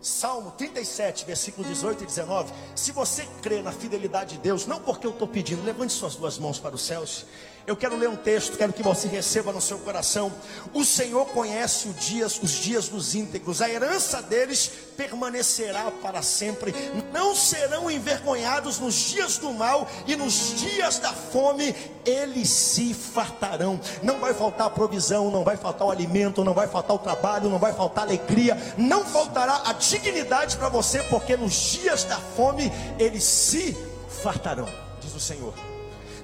Salmo 0.00 0.50
37, 0.52 1.26
versículo 1.26 1.68
18 1.68 2.04
e 2.04 2.06
19. 2.06 2.52
Se 2.74 2.90
você 2.90 3.28
crê 3.42 3.60
na 3.60 3.70
fidelidade 3.70 4.36
de 4.36 4.40
Deus, 4.40 4.66
não 4.66 4.80
porque 4.80 5.06
eu 5.06 5.10
estou 5.10 5.28
pedindo, 5.28 5.62
levante 5.62 5.92
suas 5.92 6.16
duas 6.16 6.38
mãos 6.38 6.58
para 6.58 6.74
os 6.74 6.82
céus. 6.82 7.26
Eu 7.70 7.76
quero 7.76 7.96
ler 7.96 8.08
um 8.08 8.16
texto, 8.16 8.58
quero 8.58 8.72
que 8.72 8.82
você 8.82 9.06
receba 9.06 9.52
no 9.52 9.60
seu 9.60 9.78
coração. 9.78 10.32
O 10.74 10.84
Senhor 10.84 11.24
conhece 11.26 11.86
os 11.86 12.04
dias, 12.04 12.42
os 12.42 12.50
dias 12.50 12.88
dos 12.88 13.14
íntegros, 13.14 13.62
a 13.62 13.70
herança 13.70 14.20
deles 14.20 14.68
permanecerá 14.96 15.88
para 16.02 16.20
sempre. 16.20 16.74
Não 17.12 17.32
serão 17.32 17.88
envergonhados 17.88 18.80
nos 18.80 18.96
dias 18.96 19.38
do 19.38 19.52
mal 19.52 19.88
e 20.04 20.16
nos 20.16 20.58
dias 20.58 20.98
da 20.98 21.12
fome, 21.12 21.72
eles 22.04 22.48
se 22.48 22.92
fartarão. 22.92 23.80
Não 24.02 24.18
vai 24.18 24.34
faltar 24.34 24.68
provisão, 24.70 25.30
não 25.30 25.44
vai 25.44 25.56
faltar 25.56 25.86
o 25.86 25.92
alimento, 25.92 26.42
não 26.42 26.52
vai 26.52 26.66
faltar 26.66 26.96
o 26.96 26.98
trabalho, 26.98 27.48
não 27.48 27.60
vai 27.60 27.72
faltar 27.72 28.02
alegria, 28.02 28.58
não 28.76 29.04
faltará 29.04 29.62
a 29.66 29.74
dignidade 29.74 30.56
para 30.56 30.68
você, 30.68 31.04
porque 31.04 31.36
nos 31.36 31.52
dias 31.54 32.02
da 32.02 32.16
fome 32.16 32.72
eles 32.98 33.22
se 33.22 33.76
fartarão, 34.08 34.68
diz 35.00 35.14
o 35.14 35.20
Senhor. 35.20 35.69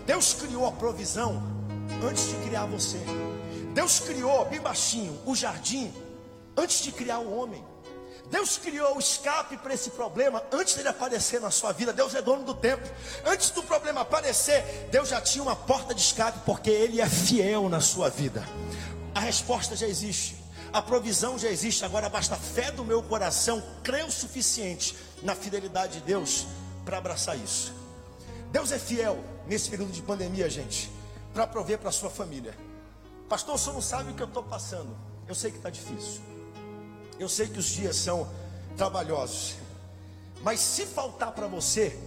Deus 0.06 0.32
criou 0.34 0.66
a 0.66 0.72
provisão 0.72 1.42
antes 2.08 2.28
de 2.28 2.36
criar 2.36 2.66
você. 2.66 2.98
Deus 3.74 3.98
criou, 3.98 4.44
bem 4.44 4.60
baixinho, 4.60 5.20
o 5.26 5.34
jardim 5.34 5.92
antes 6.56 6.80
de 6.82 6.92
criar 6.92 7.18
o 7.18 7.36
homem. 7.36 7.62
Deus 8.30 8.56
criou 8.56 8.96
o 8.96 8.98
escape 8.98 9.56
para 9.56 9.74
esse 9.74 9.90
problema 9.90 10.42
antes 10.50 10.74
dele 10.74 10.88
aparecer 10.88 11.40
na 11.40 11.50
sua 11.50 11.72
vida. 11.72 11.92
Deus 11.92 12.14
é 12.14 12.22
dono 12.22 12.44
do 12.44 12.54
tempo. 12.54 12.88
Antes 13.24 13.50
do 13.50 13.62
problema 13.62 14.00
aparecer, 14.00 14.88
Deus 14.90 15.08
já 15.08 15.20
tinha 15.20 15.42
uma 15.42 15.54
porta 15.54 15.94
de 15.94 16.00
escape 16.00 16.40
porque 16.44 16.70
Ele 16.70 17.00
é 17.00 17.08
fiel 17.08 17.68
na 17.68 17.80
sua 17.80 18.08
vida. 18.08 18.46
A 19.14 19.20
resposta 19.20 19.76
já 19.76 19.86
existe. 19.86 20.36
A 20.72 20.82
provisão 20.82 21.38
já 21.38 21.48
existe. 21.48 21.84
Agora 21.84 22.08
basta 22.08 22.34
a 22.34 22.38
fé 22.38 22.70
do 22.70 22.84
meu 22.84 23.02
coração 23.02 23.62
crer 23.82 24.04
o 24.04 24.10
suficiente 24.10 24.96
na 25.22 25.34
fidelidade 25.34 25.94
de 25.94 26.00
Deus 26.00 26.46
para 26.84 26.98
abraçar 26.98 27.36
isso. 27.36 27.72
Deus 28.50 28.72
é 28.72 28.78
fiel 28.78 29.22
nesse 29.46 29.70
período 29.70 29.92
de 29.92 30.02
pandemia, 30.02 30.48
gente, 30.48 30.90
para 31.32 31.46
prover 31.46 31.78
para 31.78 31.90
sua 31.90 32.10
família. 32.10 32.56
Pastor, 33.28 33.54
o 33.54 33.58
senhor 33.58 33.74
não 33.74 33.82
sabe 33.82 34.10
o 34.12 34.14
que 34.14 34.22
eu 34.22 34.26
estou 34.26 34.42
passando. 34.42 34.96
Eu 35.26 35.34
sei 35.34 35.50
que 35.50 35.56
está 35.56 35.70
difícil. 35.70 36.20
Eu 37.18 37.28
sei 37.28 37.48
que 37.48 37.58
os 37.58 37.66
dias 37.66 37.96
são 37.96 38.28
trabalhosos. 38.76 39.56
Mas 40.42 40.60
se 40.60 40.86
faltar 40.86 41.32
para 41.32 41.46
você, 41.46 41.98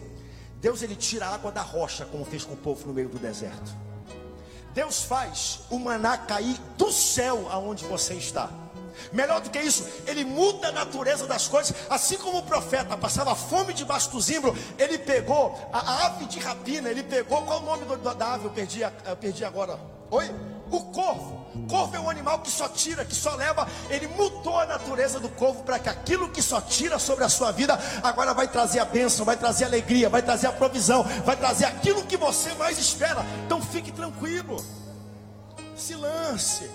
Deus 0.61 0.81
ele 0.81 0.95
tira 0.95 1.25
a 1.25 1.33
água 1.33 1.51
da 1.51 1.61
rocha, 1.61 2.05
como 2.05 2.23
fez 2.23 2.43
com 2.43 2.53
o 2.53 2.57
povo 2.57 2.87
no 2.87 2.93
meio 2.93 3.09
do 3.09 3.17
deserto. 3.17 3.71
Deus 4.73 5.03
faz 5.03 5.61
o 5.69 5.79
maná 5.79 6.17
cair 6.17 6.57
do 6.77 6.91
céu 6.91 7.47
aonde 7.49 7.83
você 7.85 8.13
está. 8.13 8.49
Melhor 9.11 9.41
do 9.41 9.49
que 9.49 9.59
isso, 9.59 9.87
ele 10.05 10.23
muda 10.23 10.69
a 10.69 10.71
natureza 10.71 11.27
das 11.27 11.47
coisas, 11.47 11.75
assim 11.89 12.17
como 12.17 12.39
o 12.39 12.43
profeta 12.43 12.97
passava 12.97 13.35
fome 13.35 13.73
debaixo 13.73 14.09
do 14.11 14.21
zimbro, 14.21 14.55
ele 14.77 14.97
pegou 14.97 15.57
a, 15.71 16.05
ave 16.05 16.25
de 16.25 16.39
rapina, 16.39 16.89
ele 16.89 17.03
pegou, 17.03 17.41
qual 17.43 17.61
o 17.61 17.65
nome 17.65 17.85
do, 17.85 17.97
da 17.97 18.33
ave? 18.33 18.45
Eu 18.45 18.51
perdi, 18.51 18.81
eu 18.81 19.17
perdi 19.17 19.43
agora. 19.45 19.79
Oi? 20.11 20.29
O 20.71 20.81
corvo. 20.85 21.39
Corvo 21.67 21.95
é 21.95 21.99
um 21.99 22.09
animal 22.09 22.39
que 22.39 22.51
só 22.51 22.67
tira, 22.67 23.03
que 23.03 23.15
só 23.15 23.35
leva. 23.35 23.67
Ele 23.89 24.07
mudou 24.07 24.59
a 24.59 24.65
natureza 24.65 25.19
do 25.19 25.29
corvo 25.29 25.63
para 25.63 25.79
que 25.79 25.89
aquilo 25.89 26.29
que 26.29 26.41
só 26.41 26.61
tira 26.61 26.99
sobre 26.99 27.23
a 27.23 27.29
sua 27.29 27.51
vida 27.51 27.79
agora 28.03 28.33
vai 28.33 28.47
trazer 28.47 28.79
a 28.79 28.85
bênção, 28.85 29.25
vai 29.25 29.35
trazer 29.35 29.65
alegria, 29.65 30.09
vai 30.09 30.21
trazer 30.21 30.47
a 30.47 30.51
provisão, 30.51 31.03
vai 31.25 31.35
trazer 31.35 31.65
aquilo 31.65 32.03
que 32.03 32.17
você 32.17 32.53
mais 32.53 32.77
espera. 32.77 33.25
Então 33.45 33.61
fique 33.61 33.91
tranquilo. 33.91 34.63
Se 35.75 35.95
lance. 35.95 36.69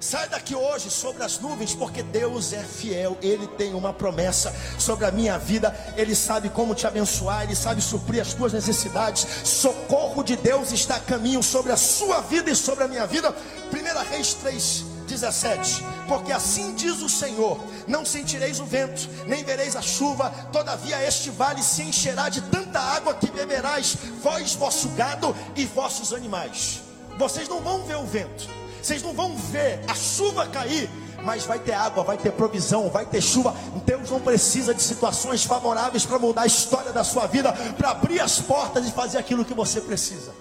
Sai 0.00 0.26
daqui 0.30 0.54
hoje 0.54 0.90
sobre 0.90 1.22
as 1.22 1.38
nuvens, 1.38 1.74
porque 1.74 2.02
Deus 2.02 2.54
é 2.54 2.62
fiel, 2.62 3.18
Ele 3.20 3.46
tem 3.46 3.74
uma 3.74 3.92
promessa 3.92 4.50
sobre 4.78 5.04
a 5.04 5.10
minha 5.10 5.38
vida, 5.38 5.78
Ele 5.94 6.14
sabe 6.14 6.48
como 6.48 6.74
te 6.74 6.86
abençoar, 6.86 7.42
Ele 7.42 7.54
sabe 7.54 7.82
suprir 7.82 8.22
as 8.22 8.32
tuas 8.32 8.54
necessidades. 8.54 9.26
Socorro 9.44 10.24
de 10.24 10.36
Deus 10.36 10.72
está 10.72 10.96
a 10.96 11.00
caminho 11.00 11.42
sobre 11.42 11.70
a 11.70 11.76
sua 11.76 12.22
vida 12.22 12.50
e 12.50 12.56
sobre 12.56 12.84
a 12.84 12.88
minha 12.88 13.06
vida. 13.06 13.28
1 13.70 14.10
Reis 14.10 14.32
3, 14.32 14.84
17. 15.06 15.84
Porque 16.08 16.32
assim 16.32 16.74
diz 16.74 17.02
o 17.02 17.08
Senhor: 17.08 17.62
Não 17.86 18.02
sentireis 18.02 18.58
o 18.58 18.64
vento, 18.64 19.06
nem 19.26 19.44
vereis 19.44 19.76
a 19.76 19.82
chuva, 19.82 20.30
todavia 20.50 21.04
este 21.06 21.28
vale 21.28 21.62
se 21.62 21.82
encherá 21.82 22.30
de 22.30 22.40
tanta 22.40 22.80
água 22.80 23.12
que 23.12 23.30
beberás, 23.30 23.98
vós, 24.22 24.54
vosso 24.54 24.88
gado 24.90 25.36
e 25.54 25.66
vossos 25.66 26.14
animais. 26.14 26.80
Vocês 27.18 27.46
não 27.50 27.60
vão 27.60 27.84
ver 27.84 27.96
o 27.96 28.06
vento 28.06 28.59
vocês 28.82 29.02
não 29.02 29.12
vão 29.12 29.36
ver 29.36 29.80
a 29.88 29.94
chuva 29.94 30.46
cair, 30.46 30.88
mas 31.22 31.44
vai 31.44 31.58
ter 31.58 31.72
água, 31.72 32.02
vai 32.02 32.16
ter 32.16 32.32
provisão, 32.32 32.88
vai 32.88 33.04
ter 33.04 33.20
chuva. 33.20 33.54
Deus 33.84 34.10
não 34.10 34.20
precisa 34.20 34.74
de 34.74 34.82
situações 34.82 35.44
favoráveis 35.44 36.06
para 36.06 36.18
mudar 36.18 36.42
a 36.42 36.46
história 36.46 36.92
da 36.92 37.04
sua 37.04 37.26
vida, 37.26 37.52
para 37.76 37.90
abrir 37.90 38.20
as 38.20 38.40
portas 38.40 38.86
e 38.86 38.92
fazer 38.92 39.18
aquilo 39.18 39.44
que 39.44 39.54
você 39.54 39.80
precisa. 39.80 40.32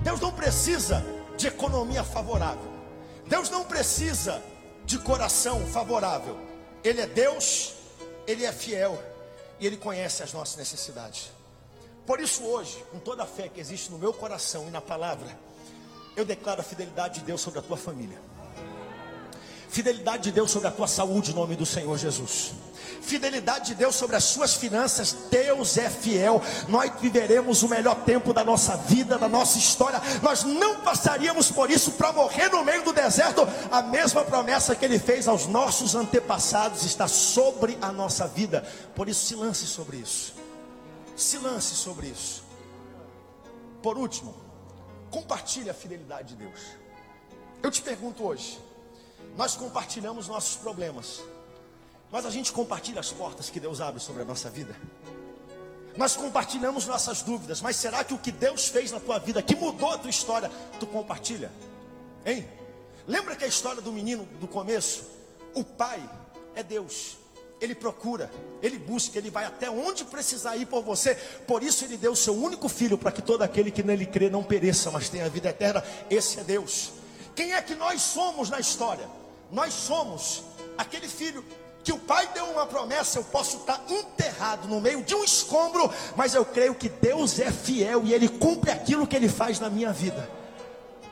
Deus 0.00 0.20
não 0.20 0.32
precisa 0.32 1.04
de 1.36 1.46
economia 1.46 2.04
favorável. 2.04 2.72
Deus 3.26 3.50
não 3.50 3.64
precisa 3.64 4.42
de 4.84 4.98
coração 4.98 5.66
favorável. 5.66 6.38
Ele 6.82 7.00
é 7.00 7.06
Deus, 7.06 7.74
ele 8.26 8.44
é 8.44 8.52
fiel 8.52 9.02
e 9.58 9.66
ele 9.66 9.76
conhece 9.76 10.22
as 10.22 10.32
nossas 10.32 10.56
necessidades. 10.56 11.30
Por 12.06 12.20
isso 12.20 12.44
hoje, 12.44 12.84
com 12.92 12.98
toda 12.98 13.22
a 13.22 13.26
fé 13.26 13.48
que 13.48 13.60
existe 13.60 13.90
no 13.90 13.98
meu 13.98 14.12
coração 14.12 14.68
e 14.68 14.70
na 14.70 14.80
palavra, 14.80 15.26
eu 16.16 16.24
declaro 16.24 16.60
a 16.60 16.64
fidelidade 16.64 17.20
de 17.20 17.26
Deus 17.26 17.40
sobre 17.40 17.58
a 17.58 17.62
tua 17.62 17.76
família. 17.76 18.20
Fidelidade 19.68 20.22
de 20.22 20.32
Deus 20.32 20.52
sobre 20.52 20.68
a 20.68 20.70
tua 20.70 20.86
saúde, 20.86 21.32
em 21.32 21.34
nome 21.34 21.56
do 21.56 21.66
Senhor 21.66 21.98
Jesus. 21.98 22.52
Fidelidade 23.02 23.66
de 23.66 23.74
Deus 23.74 23.96
sobre 23.96 24.14
as 24.14 24.22
suas 24.22 24.54
finanças, 24.54 25.16
Deus 25.28 25.76
é 25.76 25.90
fiel. 25.90 26.40
Nós 26.68 26.92
viveremos 27.00 27.64
o 27.64 27.68
melhor 27.68 27.96
tempo 28.04 28.32
da 28.32 28.44
nossa 28.44 28.76
vida, 28.76 29.18
da 29.18 29.28
nossa 29.28 29.58
história. 29.58 30.00
Nós 30.22 30.44
não 30.44 30.80
passaríamos 30.82 31.50
por 31.50 31.72
isso 31.72 31.90
para 31.92 32.12
morrer 32.12 32.48
no 32.50 32.64
meio 32.64 32.84
do 32.84 32.92
deserto. 32.92 33.48
A 33.68 33.82
mesma 33.82 34.24
promessa 34.24 34.76
que 34.76 34.84
Ele 34.84 34.98
fez 34.98 35.26
aos 35.26 35.48
nossos 35.48 35.96
antepassados 35.96 36.84
está 36.84 37.08
sobre 37.08 37.76
a 37.82 37.90
nossa 37.90 38.28
vida. 38.28 38.64
Por 38.94 39.08
isso, 39.08 39.26
se 39.26 39.34
lance 39.34 39.66
sobre 39.66 39.96
isso. 39.96 40.34
Se 41.16 41.36
lance 41.38 41.74
sobre 41.74 42.06
isso. 42.06 42.44
Por 43.82 43.98
último, 43.98 44.43
compartilhe 45.14 45.70
a 45.70 45.74
fidelidade 45.74 46.34
de 46.34 46.44
Deus. 46.44 46.60
Eu 47.62 47.70
te 47.70 47.80
pergunto 47.80 48.24
hoje. 48.24 48.58
Nós 49.36 49.54
compartilhamos 49.56 50.26
nossos 50.26 50.56
problemas, 50.56 51.22
mas 52.10 52.26
a 52.26 52.30
gente 52.30 52.52
compartilha 52.52 52.98
as 52.98 53.12
portas 53.12 53.48
que 53.48 53.60
Deus 53.60 53.80
abre 53.80 54.00
sobre 54.00 54.22
a 54.22 54.24
nossa 54.24 54.50
vida. 54.50 54.76
Nós 55.96 56.16
compartilhamos 56.16 56.86
nossas 56.86 57.22
dúvidas, 57.22 57.60
mas 57.60 57.76
será 57.76 58.02
que 58.02 58.12
o 58.12 58.18
que 58.18 58.32
Deus 58.32 58.66
fez 58.66 58.90
na 58.90 58.98
tua 58.98 59.20
vida, 59.20 59.40
que 59.40 59.54
mudou 59.54 59.90
a 59.90 59.98
tua 59.98 60.10
história, 60.10 60.50
tu 60.80 60.86
compartilha? 60.86 61.50
Hein? 62.26 62.48
Lembra 63.06 63.36
que 63.36 63.44
a 63.44 63.48
história 63.48 63.80
do 63.80 63.92
menino 63.92 64.24
do 64.40 64.48
começo? 64.48 65.04
O 65.54 65.62
pai 65.62 66.02
é 66.56 66.62
Deus. 66.64 67.16
Ele 67.64 67.74
procura, 67.74 68.30
ele 68.62 68.78
busca, 68.78 69.16
ele 69.16 69.30
vai 69.30 69.46
até 69.46 69.70
onde 69.70 70.04
precisar 70.04 70.54
ir 70.54 70.66
por 70.66 70.82
você. 70.82 71.14
Por 71.46 71.62
isso 71.62 71.82
ele 71.82 71.96
deu 71.96 72.12
o 72.12 72.16
seu 72.16 72.34
único 72.34 72.68
filho 72.68 72.98
para 72.98 73.10
que 73.10 73.22
todo 73.22 73.40
aquele 73.40 73.70
que 73.70 73.82
nele 73.82 74.04
crê 74.04 74.28
não 74.28 74.44
pereça, 74.44 74.90
mas 74.90 75.08
tenha 75.08 75.26
vida 75.30 75.48
eterna. 75.48 75.82
Esse 76.10 76.40
é 76.40 76.44
Deus. 76.44 76.92
Quem 77.34 77.54
é 77.54 77.62
que 77.62 77.74
nós 77.74 78.02
somos 78.02 78.50
na 78.50 78.60
história? 78.60 79.08
Nós 79.50 79.72
somos 79.72 80.44
aquele 80.76 81.08
filho 81.08 81.42
que 81.82 81.90
o 81.90 81.98
pai 81.98 82.28
deu 82.34 82.44
uma 82.44 82.66
promessa, 82.66 83.18
eu 83.18 83.24
posso 83.24 83.56
estar 83.58 83.82
enterrado 83.88 84.68
no 84.68 84.78
meio 84.78 85.02
de 85.02 85.14
um 85.14 85.24
escombro, 85.24 85.90
mas 86.14 86.34
eu 86.34 86.44
creio 86.44 86.74
que 86.74 86.90
Deus 86.90 87.38
é 87.38 87.50
fiel 87.50 88.02
e 88.04 88.12
ele 88.12 88.28
cumpre 88.28 88.70
aquilo 88.70 89.06
que 89.06 89.16
ele 89.16 89.28
faz 89.28 89.58
na 89.58 89.70
minha 89.70 89.92
vida. 89.92 90.30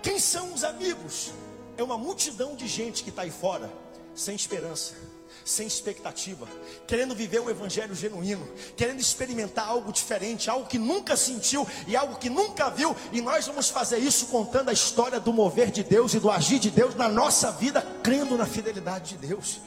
Quem 0.02 0.18
são 0.18 0.52
os 0.52 0.64
amigos? 0.64 1.30
É 1.78 1.82
uma 1.82 1.96
multidão 1.96 2.54
de 2.54 2.68
gente 2.68 3.02
que 3.02 3.08
está 3.08 3.22
aí 3.22 3.30
fora, 3.30 3.72
sem 4.14 4.34
esperança 4.34 5.11
sem 5.44 5.66
expectativa, 5.66 6.46
querendo 6.86 7.14
viver 7.14 7.40
o 7.40 7.50
evangelho 7.50 7.94
genuíno, 7.94 8.48
querendo 8.76 9.00
experimentar 9.00 9.68
algo 9.68 9.92
diferente, 9.92 10.48
algo 10.48 10.66
que 10.66 10.78
nunca 10.78 11.16
sentiu 11.16 11.66
e 11.86 11.96
algo 11.96 12.16
que 12.16 12.30
nunca 12.30 12.70
viu, 12.70 12.94
e 13.12 13.20
nós 13.20 13.46
vamos 13.46 13.68
fazer 13.68 13.98
isso 13.98 14.26
contando 14.26 14.68
a 14.68 14.72
história 14.72 15.20
do 15.20 15.32
mover 15.32 15.70
de 15.70 15.82
Deus 15.82 16.14
e 16.14 16.20
do 16.20 16.30
agir 16.30 16.58
de 16.58 16.70
Deus 16.70 16.94
na 16.94 17.08
nossa 17.08 17.50
vida, 17.52 17.82
crendo 18.02 18.36
na 18.36 18.46
fidelidade 18.46 19.16
de 19.16 19.26
Deus. 19.26 19.60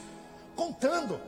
Contando. 0.54 1.20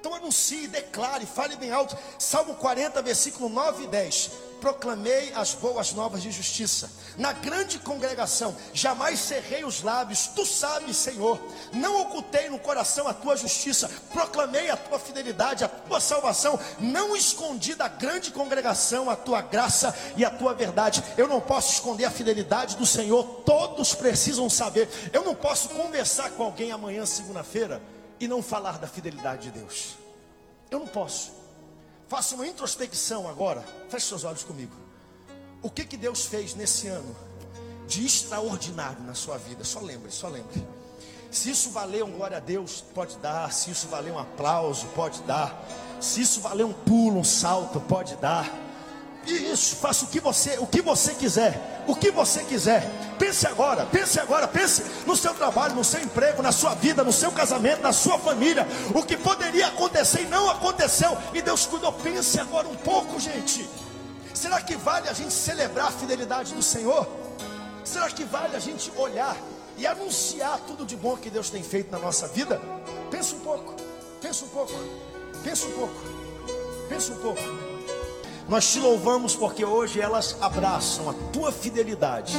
Então 0.00 0.14
anuncie, 0.14 0.68
declare, 0.68 1.26
fale 1.26 1.56
bem 1.56 1.70
alto. 1.70 1.96
Salmo 2.18 2.54
40, 2.54 3.02
versículo 3.02 3.48
9 3.48 3.84
e 3.84 3.86
10 3.86 4.30
proclamei 4.60 5.32
as 5.34 5.54
boas 5.54 5.92
novas 5.92 6.22
de 6.22 6.30
justiça. 6.30 6.90
Na 7.16 7.32
grande 7.32 7.78
congregação, 7.78 8.56
jamais 8.72 9.20
cerrei 9.20 9.64
os 9.64 9.82
lábios, 9.82 10.28
tu 10.28 10.44
sabes, 10.44 10.96
Senhor. 10.96 11.38
Não 11.72 12.00
ocultei 12.02 12.48
no 12.48 12.58
coração 12.58 13.08
a 13.08 13.14
tua 13.14 13.36
justiça, 13.36 13.90
proclamei 14.12 14.70
a 14.70 14.76
tua 14.76 14.98
fidelidade, 14.98 15.64
a 15.64 15.68
tua 15.68 16.00
salvação. 16.00 16.58
Não 16.78 17.16
escondi 17.16 17.74
da 17.74 17.88
grande 17.88 18.30
congregação 18.30 19.10
a 19.10 19.16
tua 19.16 19.40
graça 19.40 19.94
e 20.16 20.24
a 20.24 20.30
tua 20.30 20.54
verdade. 20.54 21.02
Eu 21.16 21.28
não 21.28 21.40
posso 21.40 21.72
esconder 21.72 22.04
a 22.04 22.10
fidelidade 22.10 22.76
do 22.76 22.86
Senhor, 22.86 23.24
todos 23.44 23.94
precisam 23.94 24.48
saber. 24.50 24.88
Eu 25.12 25.24
não 25.24 25.34
posso 25.34 25.68
conversar 25.70 26.30
com 26.30 26.42
alguém 26.42 26.72
amanhã, 26.72 27.06
segunda-feira, 27.06 27.80
e 28.18 28.26
não 28.26 28.42
falar 28.42 28.78
da 28.78 28.86
fidelidade 28.86 29.50
de 29.50 29.58
Deus. 29.58 29.96
Eu 30.70 30.78
não 30.78 30.86
posso. 30.86 31.32
Faça 32.08 32.34
uma 32.34 32.46
introspecção 32.46 33.28
agora. 33.28 33.64
Feche 33.88 34.06
seus 34.06 34.24
olhos 34.24 34.44
comigo. 34.44 34.74
O 35.62 35.70
que, 35.70 35.84
que 35.84 35.96
Deus 35.96 36.26
fez 36.26 36.54
nesse 36.54 36.86
ano 36.88 37.16
de 37.86 38.04
extraordinário 38.04 39.02
na 39.02 39.14
sua 39.14 39.38
vida? 39.38 39.64
Só 39.64 39.80
lembre, 39.80 40.10
só 40.10 40.28
lembre. 40.28 40.64
Se 41.30 41.50
isso 41.50 41.70
valeu 41.70 42.06
um 42.06 42.12
glória 42.12 42.36
a 42.36 42.40
Deus, 42.40 42.84
pode 42.94 43.16
dar. 43.18 43.52
Se 43.52 43.70
isso 43.70 43.88
valeu 43.88 44.14
um 44.14 44.18
aplauso, 44.18 44.86
pode 44.88 45.20
dar. 45.22 45.60
Se 46.00 46.20
isso 46.20 46.40
valeu 46.40 46.68
um 46.68 46.72
pulo, 46.72 47.18
um 47.18 47.24
salto, 47.24 47.80
pode 47.80 48.16
dar. 48.16 48.65
Isso, 49.26 49.76
faça 49.76 50.04
o 50.04 50.08
que 50.08 50.20
você, 50.20 50.56
o 50.58 50.66
que 50.66 50.80
você 50.80 51.12
quiser, 51.14 51.84
o 51.86 51.96
que 51.96 52.10
você 52.12 52.44
quiser. 52.44 52.88
Pense 53.18 53.46
agora, 53.46 53.84
pense 53.86 54.20
agora, 54.20 54.46
pense 54.46 54.84
no 55.04 55.16
seu 55.16 55.34
trabalho, 55.34 55.74
no 55.74 55.84
seu 55.84 56.00
emprego, 56.00 56.42
na 56.42 56.52
sua 56.52 56.74
vida, 56.74 57.02
no 57.02 57.12
seu 57.12 57.32
casamento, 57.32 57.82
na 57.82 57.92
sua 57.92 58.18
família. 58.18 58.66
O 58.94 59.02
que 59.02 59.16
poderia 59.16 59.66
acontecer 59.66 60.22
e 60.22 60.26
não 60.26 60.48
aconteceu, 60.48 61.16
e 61.34 61.42
Deus 61.42 61.66
cuidou. 61.66 61.92
Pense 61.92 62.38
agora 62.38 62.68
um 62.68 62.76
pouco, 62.76 63.18
gente. 63.18 63.68
Será 64.32 64.60
que 64.60 64.76
vale 64.76 65.08
a 65.08 65.12
gente 65.12 65.32
celebrar 65.32 65.88
a 65.88 65.90
fidelidade 65.90 66.54
do 66.54 66.62
Senhor? 66.62 67.08
Será 67.84 68.08
que 68.08 68.22
vale 68.24 68.54
a 68.54 68.60
gente 68.60 68.92
olhar 68.96 69.36
e 69.76 69.86
anunciar 69.86 70.60
tudo 70.66 70.86
de 70.86 70.96
bom 70.96 71.16
que 71.16 71.30
Deus 71.30 71.50
tem 71.50 71.62
feito 71.62 71.90
na 71.90 71.98
nossa 71.98 72.28
vida? 72.28 72.60
Pensa 73.10 73.34
um 73.34 73.40
pouco, 73.40 73.74
pensa 74.20 74.44
um 74.44 74.48
pouco, 74.48 74.74
pensa 75.42 75.66
um 75.66 75.72
pouco, 75.72 75.94
pensa 76.88 77.12
um 77.12 77.16
pouco. 77.16 77.65
Nós 78.48 78.72
te 78.72 78.78
louvamos 78.78 79.34
porque 79.34 79.64
hoje 79.64 80.00
elas 80.00 80.36
abraçam 80.40 81.10
a 81.10 81.14
tua 81.32 81.50
fidelidade, 81.50 82.36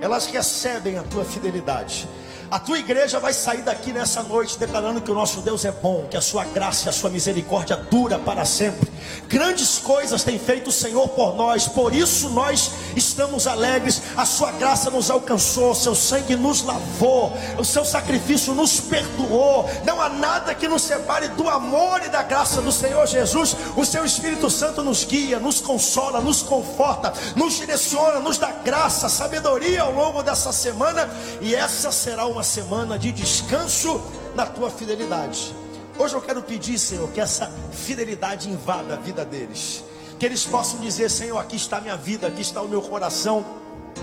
elas 0.00 0.26
recebem 0.26 0.98
a 0.98 1.04
tua 1.04 1.24
fidelidade. 1.24 2.08
A 2.48 2.60
tua 2.60 2.78
igreja 2.78 3.18
vai 3.18 3.32
sair 3.32 3.62
daqui 3.62 3.92
nessa 3.92 4.22
noite 4.22 4.56
declarando 4.58 5.00
que 5.00 5.10
o 5.10 5.14
nosso 5.14 5.40
Deus 5.40 5.64
é 5.64 5.72
bom, 5.72 6.06
que 6.08 6.16
a 6.16 6.20
sua 6.20 6.44
graça 6.44 6.86
e 6.86 6.88
a 6.88 6.92
sua 6.92 7.10
misericórdia 7.10 7.76
dura 7.76 8.18
para 8.18 8.44
sempre. 8.44 8.88
Grandes 9.26 9.78
coisas 9.78 10.22
tem 10.22 10.38
feito 10.38 10.68
o 10.68 10.72
Senhor 10.72 11.08
por 11.08 11.34
nós, 11.34 11.66
por 11.66 11.92
isso 11.92 12.28
nós 12.30 12.70
estamos 12.94 13.48
alegres. 13.48 14.00
A 14.16 14.24
sua 14.24 14.52
graça 14.52 14.90
nos 14.90 15.10
alcançou, 15.10 15.74
seu 15.74 15.94
sangue 15.94 16.36
nos 16.36 16.62
lavou, 16.62 17.32
o 17.58 17.64
seu 17.64 17.84
sacrifício 17.84 18.54
nos 18.54 18.78
perdoou. 18.78 19.68
Não 19.84 20.00
há 20.00 20.08
nada 20.08 20.54
que 20.54 20.68
nos 20.68 20.82
separe 20.82 21.28
do 21.28 21.48
amor 21.48 22.02
e 22.04 22.08
da 22.08 22.22
graça 22.22 22.62
do 22.62 22.70
Senhor 22.70 23.06
Jesus. 23.06 23.56
O 23.76 23.84
seu 23.84 24.04
Espírito 24.04 24.48
Santo 24.48 24.84
nos 24.84 25.04
guia, 25.04 25.40
nos 25.40 25.60
consola, 25.60 26.20
nos 26.20 26.42
conforta, 26.42 27.12
nos 27.34 27.56
direciona, 27.56 28.20
nos 28.20 28.38
dá 28.38 28.52
graça, 28.52 29.08
sabedoria 29.08 29.82
ao 29.82 29.92
longo 29.92 30.22
dessa 30.22 30.52
semana, 30.52 31.10
e 31.40 31.54
essa 31.54 31.90
será 31.90 32.26
uma 32.26 32.35
semana 32.42 32.98
de 32.98 33.12
descanso 33.12 34.00
na 34.34 34.46
tua 34.46 34.70
fidelidade. 34.70 35.54
Hoje 35.98 36.14
eu 36.14 36.20
quero 36.20 36.42
pedir, 36.42 36.78
Senhor, 36.78 37.08
que 37.10 37.20
essa 37.20 37.50
fidelidade 37.72 38.50
invada 38.50 38.94
a 38.94 38.96
vida 38.96 39.24
deles. 39.24 39.82
Que 40.18 40.26
eles 40.26 40.44
possam 40.44 40.78
dizer, 40.80 41.10
Senhor, 41.10 41.38
aqui 41.38 41.56
está 41.56 41.78
a 41.78 41.80
minha 41.80 41.96
vida, 41.96 42.26
aqui 42.26 42.42
está 42.42 42.60
o 42.60 42.68
meu 42.68 42.82
coração. 42.82 43.44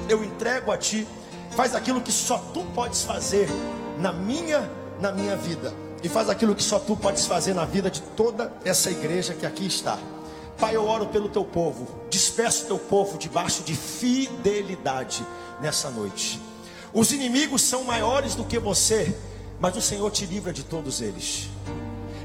Eu 0.09 0.23
entrego 0.23 0.71
a 0.71 0.77
Ti. 0.77 1.07
Faz 1.55 1.75
aquilo 1.75 2.01
que 2.01 2.11
só 2.11 2.39
Tu 2.53 2.63
podes 2.73 3.03
fazer 3.03 3.47
na 3.99 4.11
minha, 4.11 4.69
na 4.99 5.11
minha 5.11 5.35
vida. 5.35 5.73
E 6.01 6.09
faz 6.09 6.29
aquilo 6.29 6.55
que 6.55 6.63
só 6.63 6.79
Tu 6.79 6.97
podes 6.97 7.27
fazer 7.27 7.53
na 7.53 7.65
vida 7.65 7.91
de 7.91 8.01
toda 8.01 8.51
essa 8.65 8.89
igreja 8.89 9.33
que 9.33 9.45
aqui 9.45 9.67
está. 9.67 9.99
Pai, 10.59 10.75
eu 10.75 10.87
oro 10.87 11.07
pelo 11.07 11.29
Teu 11.29 11.45
povo. 11.45 11.87
Despeço 12.09 12.65
Teu 12.65 12.79
povo 12.79 13.17
debaixo 13.17 13.63
de 13.63 13.75
fidelidade 13.75 15.25
nessa 15.61 15.89
noite. 15.91 16.41
Os 16.93 17.11
inimigos 17.11 17.63
são 17.63 17.83
maiores 17.83 18.35
do 18.35 18.43
que 18.43 18.59
você, 18.59 19.15
mas 19.59 19.75
o 19.75 19.81
Senhor 19.81 20.11
te 20.11 20.27
livra 20.27 20.53
de 20.53 20.61
todos 20.61 21.01
eles. 21.01 21.49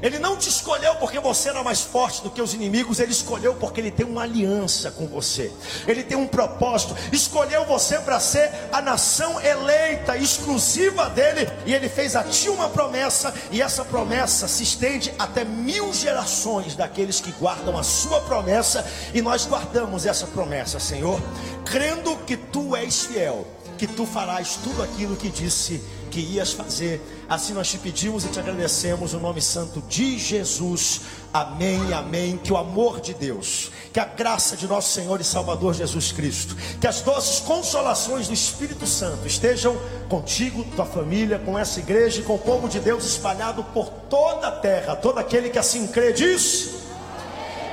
Ele 0.01 0.19
não 0.19 0.37
te 0.37 0.47
escolheu 0.47 0.95
porque 0.95 1.19
você 1.19 1.49
era 1.49 1.63
mais 1.63 1.81
forte 1.81 2.21
do 2.21 2.29
que 2.29 2.41
os 2.41 2.53
inimigos, 2.53 2.99
ele 2.99 3.11
escolheu 3.11 3.55
porque 3.55 3.81
ele 3.81 3.91
tem 3.91 4.05
uma 4.05 4.21
aliança 4.21 4.91
com 4.91 5.07
você. 5.07 5.51
Ele 5.87 6.03
tem 6.03 6.15
um 6.15 6.27
propósito. 6.27 6.95
Escolheu 7.11 7.65
você 7.65 7.97
para 7.99 8.19
ser 8.19 8.49
a 8.71 8.81
nação 8.81 9.41
eleita, 9.41 10.15
exclusiva 10.15 11.09
dele, 11.09 11.49
e 11.65 11.73
ele 11.73 11.89
fez 11.89 12.15
a 12.15 12.23
ti 12.23 12.47
uma 12.47 12.69
promessa, 12.69 13.33
e 13.51 13.61
essa 13.61 13.83
promessa 13.83 14.47
se 14.47 14.63
estende 14.63 15.11
até 15.17 15.43
mil 15.43 15.91
gerações 15.93 16.75
daqueles 16.75 17.19
que 17.19 17.31
guardam 17.33 17.77
a 17.77 17.83
sua 17.83 18.21
promessa, 18.21 18.85
e 19.13 19.21
nós 19.21 19.45
guardamos 19.45 20.05
essa 20.05 20.27
promessa, 20.27 20.79
Senhor, 20.79 21.19
crendo 21.65 22.15
que 22.17 22.37
tu 22.37 22.75
és 22.75 23.05
fiel, 23.05 23.45
que 23.79 23.87
tu 23.87 24.05
farás 24.05 24.59
tudo 24.61 24.83
aquilo 24.83 25.15
que 25.15 25.29
disse 25.29 25.81
que 26.11 26.19
ias 26.19 26.51
fazer. 26.51 27.01
Assim 27.29 27.53
nós 27.53 27.69
te 27.69 27.77
pedimos 27.77 28.25
e 28.25 28.27
te 28.27 28.37
agradecemos 28.37 29.13
o 29.13 29.19
nome 29.19 29.41
santo 29.41 29.81
de 29.87 30.19
Jesus. 30.19 31.01
Amém, 31.33 31.93
amém. 31.93 32.35
Que 32.37 32.51
o 32.51 32.57
amor 32.57 32.99
de 32.99 33.13
Deus, 33.13 33.71
que 33.93 33.99
a 33.99 34.03
graça 34.05 34.57
de 34.57 34.67
nosso 34.67 34.91
Senhor 34.91 35.21
e 35.21 35.23
Salvador 35.23 35.73
Jesus 35.73 36.11
Cristo, 36.11 36.57
que 36.81 36.87
as 36.87 36.99
doces 37.01 37.39
consolações 37.39 38.27
do 38.27 38.33
Espírito 38.33 38.85
Santo 38.85 39.25
estejam 39.25 39.77
contigo, 40.09 40.65
tua 40.75 40.85
família, 40.85 41.39
com 41.39 41.57
essa 41.57 41.79
igreja 41.79 42.19
e 42.19 42.23
com 42.23 42.35
o 42.35 42.39
povo 42.39 42.67
de 42.67 42.81
Deus 42.81 43.05
espalhado 43.05 43.63
por 43.63 43.87
toda 44.09 44.49
a 44.49 44.51
terra. 44.51 44.97
Todo 44.97 45.19
aquele 45.19 45.49
que 45.49 45.59
assim 45.59 45.87
crê 45.87 46.11
diz: 46.11 46.71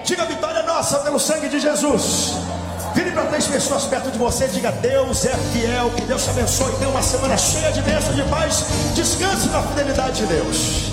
Diga 0.05 0.25
vitória 0.25 0.63
nossa 0.63 1.01
pelo 1.01 1.19
sangue 1.19 1.49
de 1.49 1.59
Jesus. 1.59 2.46
Vire 2.97 3.11
para 3.13 3.27
três 3.27 3.47
pessoas 3.47 3.85
perto 3.85 4.11
de 4.11 4.17
você, 4.17 4.49
diga: 4.49 4.73
Deus 4.73 5.27
é 5.27 5.37
fiel, 5.53 5.91
que 5.91 6.01
Deus 6.07 6.25
te 6.25 6.31
abençoe. 6.31 6.75
Tenha 6.77 6.89
uma 6.89 7.03
semana 7.03 7.37
cheia 7.37 7.71
de 7.71 7.83
bênção, 7.83 8.15
de 8.15 8.23
paz. 8.23 8.65
Descanse 8.95 9.51
na 9.51 9.63
fidelidade 9.63 10.23
de 10.23 10.27
Deus. 10.27 10.87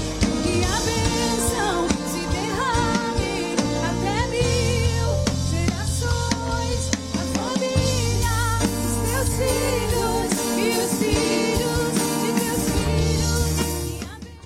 E 0.46 0.66
a 0.66 0.80
bênção 0.84 1.88
se 2.12 2.20
derrame 2.28 3.56
até 3.88 4.28
mil 4.28 5.08
gerações, 5.50 6.92
a 7.16 7.24
família, 7.40 8.36
os 8.84 8.96
teus 9.08 9.30
filhos 9.40 10.28
e 10.58 10.62
os 10.84 10.92
filhos 11.00 11.94
de 12.20 12.30
teus 12.42 12.64
filhos. 12.76 13.56
E 13.88 14.04
a 14.04 14.20
bênção. 14.20 14.44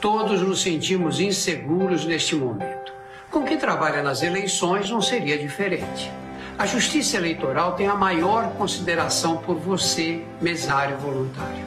Todos 0.00 0.40
nos 0.40 0.62
sentimos 0.62 1.20
inseguros 1.20 2.06
neste 2.06 2.34
momento. 2.34 2.93
Com 3.34 3.42
quem 3.42 3.58
trabalha 3.58 4.00
nas 4.00 4.22
eleições 4.22 4.88
não 4.88 5.02
seria 5.02 5.36
diferente. 5.36 6.08
A 6.56 6.66
Justiça 6.66 7.16
Eleitoral 7.16 7.72
tem 7.72 7.88
a 7.88 7.94
maior 7.96 8.52
consideração 8.52 9.38
por 9.38 9.56
você, 9.56 10.22
mesário 10.40 10.96
voluntário. 10.98 11.64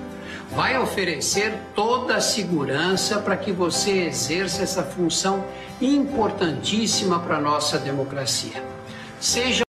Vai 0.51 0.79
oferecer 0.79 1.53
toda 1.75 2.15
a 2.15 2.21
segurança 2.21 3.19
para 3.19 3.35
que 3.35 3.51
você 3.51 4.05
exerça 4.05 4.63
essa 4.63 4.81
função 4.81 5.43
importantíssima 5.81 7.19
para 7.19 7.35
a 7.35 7.41
nossa 7.41 7.77
democracia. 7.77 8.63
Seja 9.19 9.66